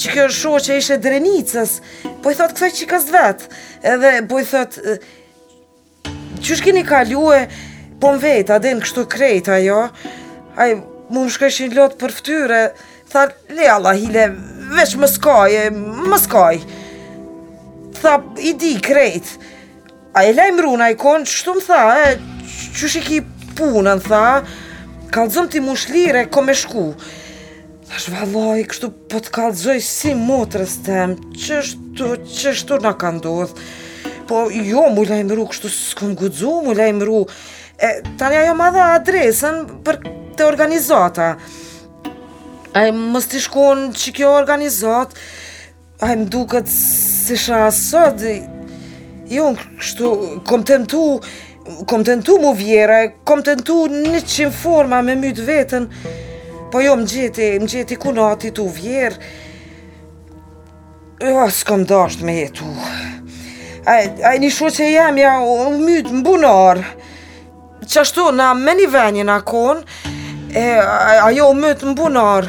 që 0.00 0.14
kjo 0.14 0.26
shoqe 0.38 0.78
ishe 0.80 0.96
drenicës, 1.02 1.76
po 2.24 2.32
i 2.32 2.38
thot 2.38 2.54
kësaj 2.56 2.72
qikës 2.80 3.06
vetë, 3.12 3.50
edhe 3.92 4.14
po 4.30 4.40
i 4.40 4.46
thot, 4.48 4.78
që 6.40 6.58
shkini 6.62 6.82
kalue, 6.88 7.44
Po 8.00 8.10
më 8.12 8.18
vetë, 8.20 8.52
a 8.56 8.74
kështu 8.82 9.02
krejt, 9.08 9.48
ajo? 9.48 9.82
ajë, 10.60 10.74
mu 11.12 11.22
më 11.24 11.30
shkeshin 11.32 11.72
lotë 11.76 11.98
për 12.00 12.12
ftyre, 12.18 12.58
tha, 13.12 13.22
le 13.56 13.68
Allah, 13.72 13.96
hile, 13.96 14.26
veç 14.76 14.96
më 15.00 15.08
skaj, 15.14 15.52
më 16.10 16.18
skaj. 16.26 16.58
Tha, 18.00 18.14
i 18.50 18.52
di 18.60 18.74
krejt, 18.84 19.32
a 20.16 20.24
e 20.28 20.34
lajmë 20.36 20.64
runa 20.64 20.90
i 20.92 20.98
konë, 21.00 21.28
qështu 21.30 21.54
më 21.56 21.64
tha, 21.68 21.80
e, 22.04 22.44
që 22.76 22.90
shiki 22.96 23.20
punën, 23.56 24.00
tha, 24.04 24.22
kalëzëm 25.12 25.48
ti 25.54 25.62
mushlire, 25.64 26.26
ko 26.32 26.44
me 26.48 26.56
shku. 26.62 26.90
Tha, 27.88 28.00
shvaloj, 28.06 28.60
kështu 28.72 28.92
po 29.12 29.20
të 29.24 29.32
kalëzoj 29.38 29.78
si 29.84 30.12
motrës 30.20 30.78
tem, 30.88 31.16
qështu, 31.40 32.12
qështu 32.28 32.80
nga 32.84 32.94
ka 33.00 33.14
ndodhë. 33.16 33.68
Po, 34.28 34.48
jo, 34.52 34.88
mu 34.92 35.04
lajmë 35.08 35.38
ru, 35.38 35.48
kështu 35.52 35.72
s'kom 35.72 36.16
gudzu, 36.18 36.58
mu 36.66 36.74
lajmë 36.76 37.06
ru, 37.12 37.22
kështu, 37.30 37.52
E, 37.82 37.88
tani 38.18 38.36
ajo 38.40 38.54
madhe 38.56 38.80
adresën 38.80 39.56
për 39.84 39.98
të 40.36 40.44
organizata. 40.48 41.34
A 42.76 42.86
e 42.88 42.92
mës 42.96 43.26
të 43.28 43.40
shkon 43.46 43.82
që 43.96 44.12
kjo 44.16 44.30
organizat, 44.38 45.12
a 46.00 46.12
e 46.12 46.16
më 46.22 46.28
duket 46.32 46.70
si 46.72 47.36
shra 47.40 47.66
sot, 47.78 48.24
jo 49.28 49.50
në 49.52 49.66
kështu, 49.82 50.12
kom 50.48 50.64
të 50.64 50.80
kom 51.90 52.04
të 52.06 52.36
mu 52.40 52.52
vjera, 52.56 53.02
kom 53.28 53.40
të 53.44 53.58
në 53.60 54.24
një 54.24 54.50
forma 54.62 55.00
me 55.02 55.16
mytë 55.20 55.46
vetën, 55.50 55.88
po 56.72 56.80
jo 56.84 56.96
më 56.96 57.08
gjeti, 57.12 57.50
më 57.60 57.72
gjeti 57.74 57.96
kunati 58.00 58.52
tu 58.56 58.70
vjerë, 58.78 59.34
Jo, 61.16 61.46
s'kom 61.48 61.86
dasht 61.88 62.20
me 62.20 62.34
jetu. 62.42 62.66
A, 63.88 63.92
ai 64.28 64.34
një 64.38 64.50
shu 64.52 64.66
që 64.68 64.84
jam 64.92 65.16
ja 65.16 65.30
më 65.40 65.78
mytë 65.80 66.12
më 66.18 66.34
Qashtu 67.82 68.00
ashtu 68.00 68.22
na 68.36 68.54
me 68.58 68.72
një 68.78 68.86
venjë 68.88 69.24
në 69.28 69.34
konë, 69.44 69.82
e 70.56 70.62
ajo 71.28 71.50
u 71.52 71.54
mëtë 71.58 71.90
në 71.90 71.94
bunar 71.98 72.46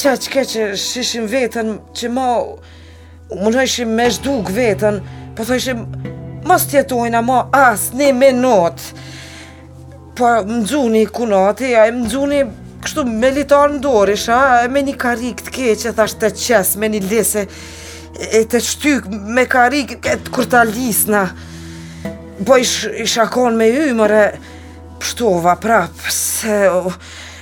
që 0.00 0.12
që 0.24 0.30
ke 0.32 0.44
që 0.52 0.64
shishim 0.80 1.26
vetën 1.28 1.74
që 1.96 2.08
ma 2.12 2.24
u 2.40 3.36
më 3.40 3.64
me 3.90 4.06
shduk 4.16 4.48
vetën 4.58 4.96
po 5.36 5.44
thëshim, 5.48 5.82
ishim 5.84 6.64
tjetojnë 6.70 7.20
së 7.20 7.22
ma 7.28 7.38
asë 7.60 7.98
një 8.00 8.10
minot 8.20 8.80
po 10.16 10.24
më 10.46 10.60
dzuni 10.70 11.04
kunati 11.12 11.74
a 11.76 11.86
e 11.88 11.92
më 11.96 12.08
dzuni 12.12 12.40
kështu 12.84 13.04
me 13.10 13.30
litarë 13.36 13.74
në 13.76 13.82
dorish 13.84 14.28
a 14.32 14.40
e 14.64 14.70
me 14.72 14.80
një 14.88 14.94
karik 15.04 15.42
të 15.46 15.52
keqë, 15.52 15.76
që 15.82 15.92
të 15.92 16.32
qesë, 16.44 16.78
me 16.80 16.88
një 16.94 17.04
lese 17.10 17.44
e 18.32 18.40
të 18.48 18.62
shtyk 18.70 19.10
me 19.36 19.44
karik 19.44 19.98
e 20.00 20.16
të 20.16 20.32
kurta 20.32 20.62
lisna 20.70 21.26
Po 22.44 22.56
i 22.56 22.64
sh 22.64 22.86
shakon 23.06 23.56
me 23.56 23.68
ju, 23.72 23.92
mëre, 23.96 24.24
pështova 25.00 25.54
prapë, 25.62 26.10
se... 26.12 26.56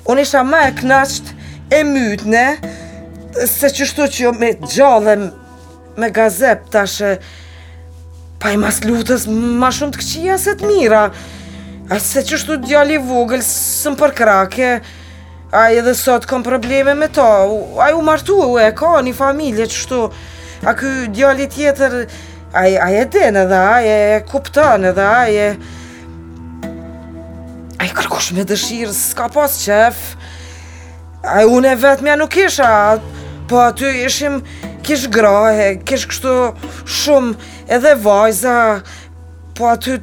Unë 0.05 0.23
isha 0.27 0.43
ma 0.47 0.67
e 0.69 0.75
knasht 0.79 1.33
e 1.73 1.81
mytëne, 1.89 2.43
se 3.51 3.71
qështu 3.75 4.07
që 4.15 4.21
jo 4.27 4.33
me 4.39 4.51
gjallëm, 4.69 5.23
me 5.99 6.11
gazep 6.15 6.69
tashë, 6.75 7.11
pa 8.43 8.53
i 8.55 8.59
mas 8.61 8.83
lutës 8.85 9.25
ma 9.33 9.73
shumë 9.75 9.97
të 9.97 10.03
këqia 10.03 10.37
se 10.45 10.55
të 10.61 10.69
mira, 10.71 11.07
a 11.91 11.99
se 12.03 12.23
qështu 12.29 12.61
djali 12.67 13.01
vogël 13.09 13.43
së 13.47 13.95
më 13.95 14.01
përkrake, 14.05 14.73
a 15.55 15.65
i 15.71 15.81
edhe 15.81 15.97
sot 15.99 16.29
kom 16.31 16.45
probleme 16.47 16.95
me 17.01 17.09
ta, 17.19 17.27
a 17.83 17.91
ju 17.91 17.99
u 18.03 18.07
martu 18.07 18.39
e 18.45 18.47
u 18.53 18.61
e 18.63 18.71
ka 18.79 18.93
një 19.07 19.17
familje 19.19 19.67
qështu 19.73 20.05
a 20.69 20.77
këj 20.77 21.09
djali 21.17 21.49
tjetër, 21.55 21.99
a 22.55 22.69
e 22.91 23.05
din 23.07 23.37
edhe 23.37 23.55
a 23.59 23.83
e 23.83 24.17
edhe 24.17 25.07
a 25.07 25.35
e 27.85 27.91
kërkush 27.95 28.31
me 28.35 28.43
dëshirë 28.49 28.93
s'ka 28.97 29.27
pas 29.35 29.55
qef 29.63 29.99
a 31.23 31.43
une 31.47 31.71
vetëmja 31.79 32.15
nuk 32.19 32.35
isha 32.43 32.71
po 33.51 33.61
aty 33.63 33.91
ishim 34.07 34.39
kish 34.87 35.05
grahe, 35.15 35.77
kish 35.87 36.07
kështu 36.11 36.33
shumë 36.99 37.37
edhe 37.77 37.93
vajza 38.07 38.57
po 39.55 39.69
aty 39.75 39.99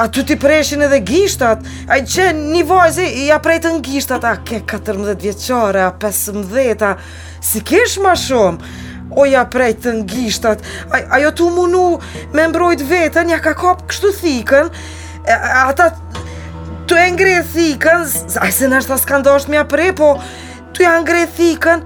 aty 0.00 0.24
ti 0.32 0.38
preshin 0.46 0.82
edhe 0.88 1.02
gishtat 1.10 1.62
a 1.86 2.00
i 2.00 2.06
që 2.14 2.30
një 2.40 2.64
vajzë 2.72 3.06
i 3.22 3.28
aprejtë 3.36 3.76
në 3.76 3.84
gishtat 3.92 4.26
a 4.26 4.34
ke 4.46 4.62
14 4.74 5.22
vjeqare 5.26 5.86
a 5.86 5.92
15 6.06 6.88
a 6.90 6.94
si 7.52 7.62
kish 7.70 8.00
ma 8.02 8.16
shumë 8.26 8.74
oja 9.14 9.44
prej 9.50 9.74
të 9.82 9.92
ngishtat, 10.00 10.62
ajo 10.92 11.30
të 11.38 11.46
munu 11.54 11.82
me 12.34 12.46
mbrojt 12.50 12.82
vetën, 12.88 13.30
ja 13.30 13.38
ka 13.44 13.52
kopë 13.58 13.88
kështu 13.90 14.12
thikën, 14.20 14.70
ata 15.26 15.90
të 16.86 16.98
e 17.02 17.06
ngre 17.14 17.36
thikën, 17.52 18.06
a 18.40 18.50
se 18.54 18.68
nërsa 18.70 18.98
s'ka 19.02 19.20
ndasht 19.22 19.50
me 19.52 19.60
apre, 19.62 19.92
po 19.98 20.16
të 20.76 20.86
e 20.86 20.94
ngre 21.04 21.24
thikën, 21.38 21.84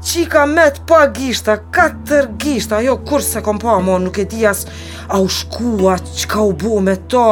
qika 0.00 0.46
me 0.48 0.64
të 0.72 0.84
pa 0.88 1.02
gishta, 1.12 1.58
katër 1.74 2.30
gishta, 2.40 2.78
ajo 2.80 2.96
kur 3.06 3.22
se 3.24 3.42
kom 3.44 3.58
pa 3.60 3.76
mo, 3.84 3.98
nuk 4.00 4.18
e 4.18 4.24
di 4.32 4.46
as 4.48 4.64
a 5.08 5.18
u 5.20 5.28
shkua, 5.28 5.98
ka 6.30 6.40
u 6.46 6.54
bo 6.56 6.78
me 6.80 6.94
to, 7.10 7.24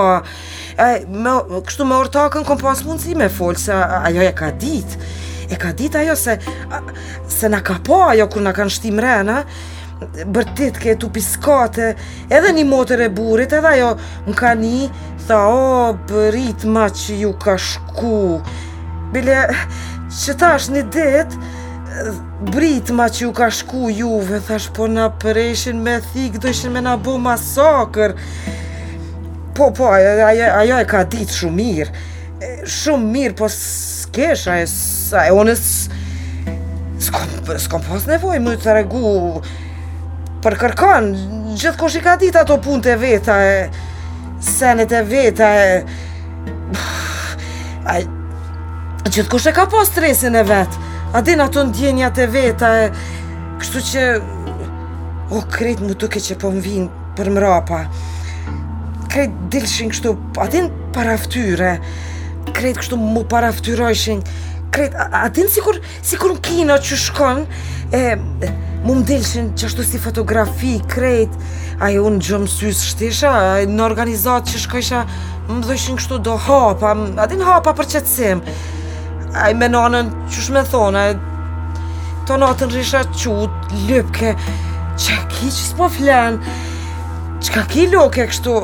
a, 0.76 0.88
me, 1.08 1.38
kështu 1.70 1.86
me 1.88 1.96
ortakën 2.02 2.44
kom 2.46 2.60
pas 2.60 2.82
mundësi 2.86 3.16
me 3.18 3.30
folë, 3.32 3.62
se 3.68 3.78
ajo 4.02 4.26
e 4.26 4.34
ka 4.38 4.50
ditë, 4.60 5.16
E 5.50 5.56
ka 5.56 5.72
dit 5.72 5.94
ajo 5.94 6.16
se 6.16 6.38
Se 7.28 7.48
na 7.48 7.60
ka 7.62 7.76
po 7.84 8.02
ajo 8.08 8.28
kur 8.28 8.42
na 8.44 8.52
kanë 8.52 8.72
shtim 8.74 8.98
rena 9.00 9.42
Bërtit 10.26 10.76
ke 10.80 10.96
tu 11.00 11.08
piskate 11.12 11.94
Edhe 12.30 12.52
një 12.54 12.64
motër 12.68 13.06
e 13.06 13.10
burit 13.12 13.52
Edhe 13.56 13.72
ajo 13.72 13.92
në 14.28 14.36
ka 14.38 14.52
një 14.58 14.88
Tha 15.28 15.38
o 15.50 15.56
oh, 15.66 15.88
bërit 16.08 16.64
ma 16.72 16.86
që 17.00 17.20
ju 17.22 17.32
ka 17.40 17.56
shku 17.60 18.38
Bile 19.14 19.38
Që 20.18 20.36
ta 20.40 20.54
është 20.58 20.76
një 20.76 20.84
dit 20.94 21.38
Brit 22.52 22.92
ma 22.94 23.08
që 23.10 23.24
ju 23.26 23.32
ka 23.36 23.48
shku 23.52 23.88
juve 23.90 24.40
Thash 24.46 24.68
po 24.76 24.86
na 24.92 25.08
përreshin 25.24 25.80
me 25.84 25.98
thik 26.12 26.38
Do 26.44 26.52
ishin 26.52 26.72
me 26.76 26.84
na 26.84 26.96
bo 26.96 27.16
masakër 27.20 28.14
Po, 29.56 29.72
po, 29.74 29.88
ajo, 29.90 30.44
ajo 30.60 30.78
e 30.78 30.84
ka 30.86 31.00
ditë 31.10 31.34
shumë 31.34 31.56
mirë, 31.58 31.98
shumë 32.70 33.08
mirë, 33.10 33.34
po 33.40 33.48
kesh, 34.10 34.46
a 34.48 34.56
e 34.60 34.66
s'a, 34.70 35.24
e 35.28 35.32
onës 35.34 35.62
s'kom, 37.02 37.56
s'kom 37.60 37.82
pas 37.84 38.04
nevoj 38.10 38.38
më 38.44 38.54
të 38.62 38.76
regu, 38.78 39.42
për 40.44 40.56
kërkan, 40.62 41.08
gjithë 41.58 41.76
kosh 41.80 41.98
i 42.00 42.04
ka 42.04 42.16
dit 42.20 42.36
ato 42.36 42.58
pun 42.62 42.82
të 42.82 42.96
veta, 43.00 43.36
e 43.42 44.44
senet 44.44 44.92
e 44.94 45.02
veta, 45.08 45.50
e... 45.56 45.80
A, 47.90 47.94
gjithë 49.08 49.28
kosh 49.32 49.46
e 49.50 49.56
ka 49.56 49.64
pas 49.72 49.88
stresin 49.90 50.36
e 50.38 50.42
vet, 50.48 50.74
a 51.16 51.22
din 51.24 51.40
ato 51.44 51.62
ndjenjat 51.70 52.18
e 52.24 52.28
veta, 52.32 52.72
e... 52.84 52.90
Kështu 53.58 53.80
që, 53.92 54.02
o, 55.34 55.40
kretë 55.52 55.88
më 55.88 55.96
duke 55.98 56.20
që 56.22 56.36
po 56.38 56.50
më 56.54 56.60
vinë 56.66 56.90
për 57.18 57.30
mrapa. 57.34 57.84
kretë 59.10 59.48
dilëshin 59.50 59.88
kështu, 59.90 60.12
atin 60.38 60.68
paraftyre 60.94 61.72
kret 62.52 62.78
kështu 62.80 62.96
mu 62.98 63.24
para 63.24 63.50
ftyrojshin 63.54 64.22
kret 64.74 64.94
atin 65.16 65.48
sikur 65.48 65.78
sikur 66.04 66.34
në 66.36 66.42
kino 66.44 66.76
që 66.88 66.98
shkon 67.04 67.44
e 67.94 68.02
mu 68.84 68.98
mdilshin 69.00 69.52
që 69.58 69.70
ashtu 69.70 69.86
si 69.88 70.00
fotografi 70.02 70.74
kret 70.92 71.32
aj 71.84 71.96
unë 72.04 72.20
gjëm 72.26 72.44
sys 72.52 72.82
shtisha 72.92 73.32
në 73.70 73.82
organizat 73.86 74.50
që 74.52 74.60
shkojshin 74.66 75.08
më 75.48 75.62
dhëshin 75.70 75.98
kështu 76.00 76.20
do 76.28 76.36
hapa 76.48 76.92
atin 77.24 77.42
hapa 77.48 77.72
për 77.78 77.90
qëtësim 77.94 78.44
aj 79.46 79.54
me 79.60 79.68
nanën 79.72 80.12
që 80.28 80.46
shme 80.48 80.62
thona 80.72 81.06
të 82.28 82.38
natën 82.42 82.72
risha 82.74 83.04
qut 83.14 83.72
lëpke 83.90 84.34
që 85.04 85.16
ki 85.32 85.46
që 85.48 85.62
s'po 85.72 85.88
flen 85.96 86.42
që 87.44 87.54
ka 87.54 87.64
ki 87.72 87.88
loke 87.94 88.26
kështu 88.30 88.56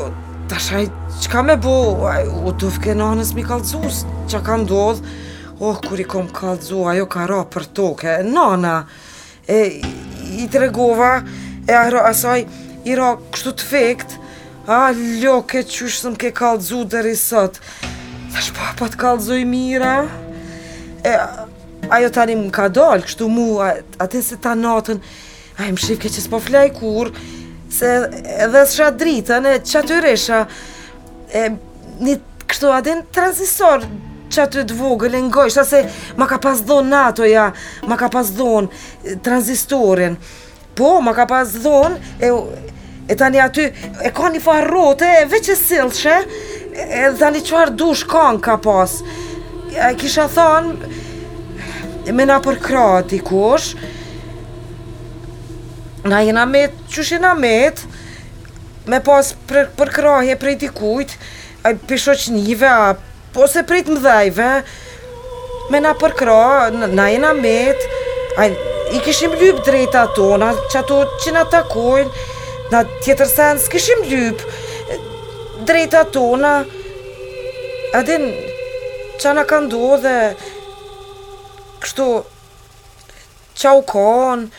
Ta 0.49 0.59
shaj, 0.61 0.91
qka 1.25 1.41
me 1.43 1.55
bo, 1.57 1.75
u 2.45 2.51
të 2.61 2.69
fke 2.75 2.93
nanës 3.01 3.31
mi 3.33 3.41
kalëzu, 3.47 3.79
qa 4.29 4.43
ka 4.45 4.59
ndodh, 4.61 5.01
oh, 5.65 5.79
kur 5.81 6.01
i 6.01 6.05
kom 6.05 6.27
kalëzu, 6.39 6.83
ajo 6.93 7.07
ka 7.15 7.25
ra 7.31 7.39
për 7.49 7.65
toke, 7.75 8.17
nana, 8.29 8.75
e, 9.49 9.61
i 10.37 10.45
të 10.53 10.61
regova, 10.67 11.15
e 11.69 11.73
ajo 11.79 12.03
asaj, 12.05 12.45
i 12.85 12.97
ra 12.99 13.15
kështu 13.33 13.53
të 13.63 13.69
fekt, 13.71 14.17
a, 14.69 14.83
loke, 15.25 15.63
ke 15.63 15.65
qysh 15.71 15.97
sëm 16.03 16.19
ke 16.21 16.33
kalëzu 16.37 16.83
dhe 16.93 17.01
risët, 17.09 17.57
ta 18.35 18.45
shpa, 18.45 18.75
pa 18.83 18.91
të 18.93 19.01
kalëzu 19.01 19.39
i 19.41 19.47
mira, 19.49 19.95
e, 21.09 21.15
ajo 22.01 22.13
tani 22.19 22.37
më 22.43 22.53
ka 22.53 22.69
dalë, 22.77 23.09
kështu 23.09 23.31
mu, 23.33 23.49
atë 23.65 24.21
se 24.29 24.37
ta 24.45 24.53
natën, 24.61 25.01
a, 25.57 25.71
më 25.73 25.87
shifke 25.87 26.13
që 26.13 26.27
s'po 26.29 26.43
flaj 26.51 26.69
kur, 26.77 27.15
se 27.79 28.11
edhe 28.45 28.63
s'ha 28.71 28.91
dritën 29.03 29.47
e 29.51 29.55
qatyr 29.67 30.07
e, 30.13 31.45
një 32.07 32.17
kështu 32.51 32.71
adin 32.77 33.03
transisor 33.17 33.85
qatyr 34.35 34.67
të 34.69 34.77
vogël 34.79 35.17
e 35.19 35.23
ngojsh 35.29 35.59
se 35.71 35.81
ma 36.21 36.27
ka 36.31 36.39
pas 36.47 36.63
dhon 36.69 36.89
nato 36.93 37.27
ja 37.31 37.49
ma 37.91 37.99
ka 38.03 38.09
pas 38.15 38.31
dhon 38.37 38.71
transistorin 39.27 40.17
po 40.79 40.93
ma 41.07 41.15
ka 41.19 41.27
pas 41.31 41.57
dhon 41.65 41.99
e, 42.29 42.31
e 43.13 43.19
tani 43.23 43.43
aty 43.43 43.67
e 44.09 44.13
ka 44.17 44.31
një 44.35 44.43
farrote, 44.45 45.11
e 45.23 45.27
veq 45.33 45.51
e 45.55 45.59
silëshe 45.61 46.17
e 46.85 47.09
tani 47.21 47.43
qëar 47.49 47.75
dush 47.83 48.07
kanë 48.11 48.43
ka 48.49 48.57
pas 48.69 48.99
e 49.89 49.91
kisha 50.01 50.29
thonë 50.37 52.15
me 52.15 52.27
na 52.29 52.39
për 52.45 52.59
krati 52.63 53.23
Na 56.05 56.19
jena 56.21 56.45
me, 56.45 56.67
qësh 56.93 57.15
jena 57.15 57.31
me, 57.35 57.71
me 58.93 58.99
pas 59.05 59.31
për, 59.49 59.71
për 59.79 59.91
krahje 59.95 60.35
prej 60.37 60.57
dikujt, 60.67 61.13
a 61.65 61.71
për 61.89 62.03
shoqnive, 62.05 62.69
a 62.69 62.91
po 63.33 63.47
se 63.49 63.63
prej 63.65 63.87
të 63.87 63.95
mdhejve, 63.97 64.49
me 65.73 65.81
na 65.81 65.95
për 66.01 66.13
krah, 66.19 66.67
na 66.99 67.07
jena 67.09 67.31
me, 67.39 67.55
a 68.37 68.49
i 68.93 69.01
kishim 69.07 69.33
lyp 69.41 69.63
drejta 69.65 70.03
tona, 70.19 70.51
që 70.73 70.83
ato 70.83 71.01
që 71.25 71.33
na 71.39 71.47
takojnë, 71.57 72.29
na 72.75 72.85
tjetër 73.01 73.33
sen 73.33 73.65
s'kishim 73.65 74.05
lyp 74.11 74.45
drejta 75.69 76.05
tona, 76.13 76.53
edhe 77.97 78.21
në 78.21 78.29
që 79.25 79.33
na 79.41 79.49
ka 79.49 79.63
dhe 79.73 80.15
kështu, 81.81 82.09
që 83.57 83.73
u 83.81 83.85
konë, 83.89 84.53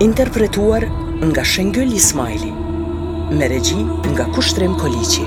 interpretuar 0.00 0.82
nga 1.22 1.44
Shengyl 1.44 1.92
Ismaili, 1.94 2.52
me 3.38 3.48
regji 3.48 3.82
nga 4.14 4.24
Kushtrim 4.34 4.74
Kolici. 4.80 5.24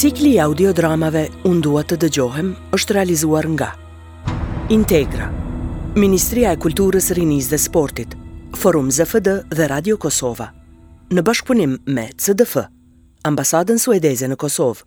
Cikli 0.00 0.34
i 0.36 0.40
audiodramave 0.44 1.26
Unë 1.48 1.84
të 1.92 2.00
dëgjohem 2.06 2.50
është 2.76 2.96
realizuar 2.98 3.46
nga 3.56 3.70
Integra 4.72 5.30
Ministria 5.94 6.50
e 6.50 6.56
Kulturës, 6.58 7.12
Rinisë 7.14 7.52
dhe 7.52 7.58
Sportit. 7.62 8.16
Forum 8.58 8.88
ZFD 8.90 9.34
dhe 9.54 9.68
Radio 9.70 9.94
Kosova. 10.02 10.48
Në 11.14 11.22
bashkëpunim 11.22 11.76
me 11.86 12.08
CDF, 12.18 12.64
Ambasadën 13.22 13.78
Suedeze 13.78 14.26
në 14.26 14.34
Kosovë, 14.42 14.82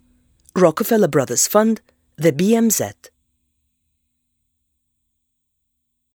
Rockefeller 0.60 1.08
Brothers 1.08 1.48
Fund 1.48 1.80
dhe 2.20 2.34
BMZ. 2.36 3.08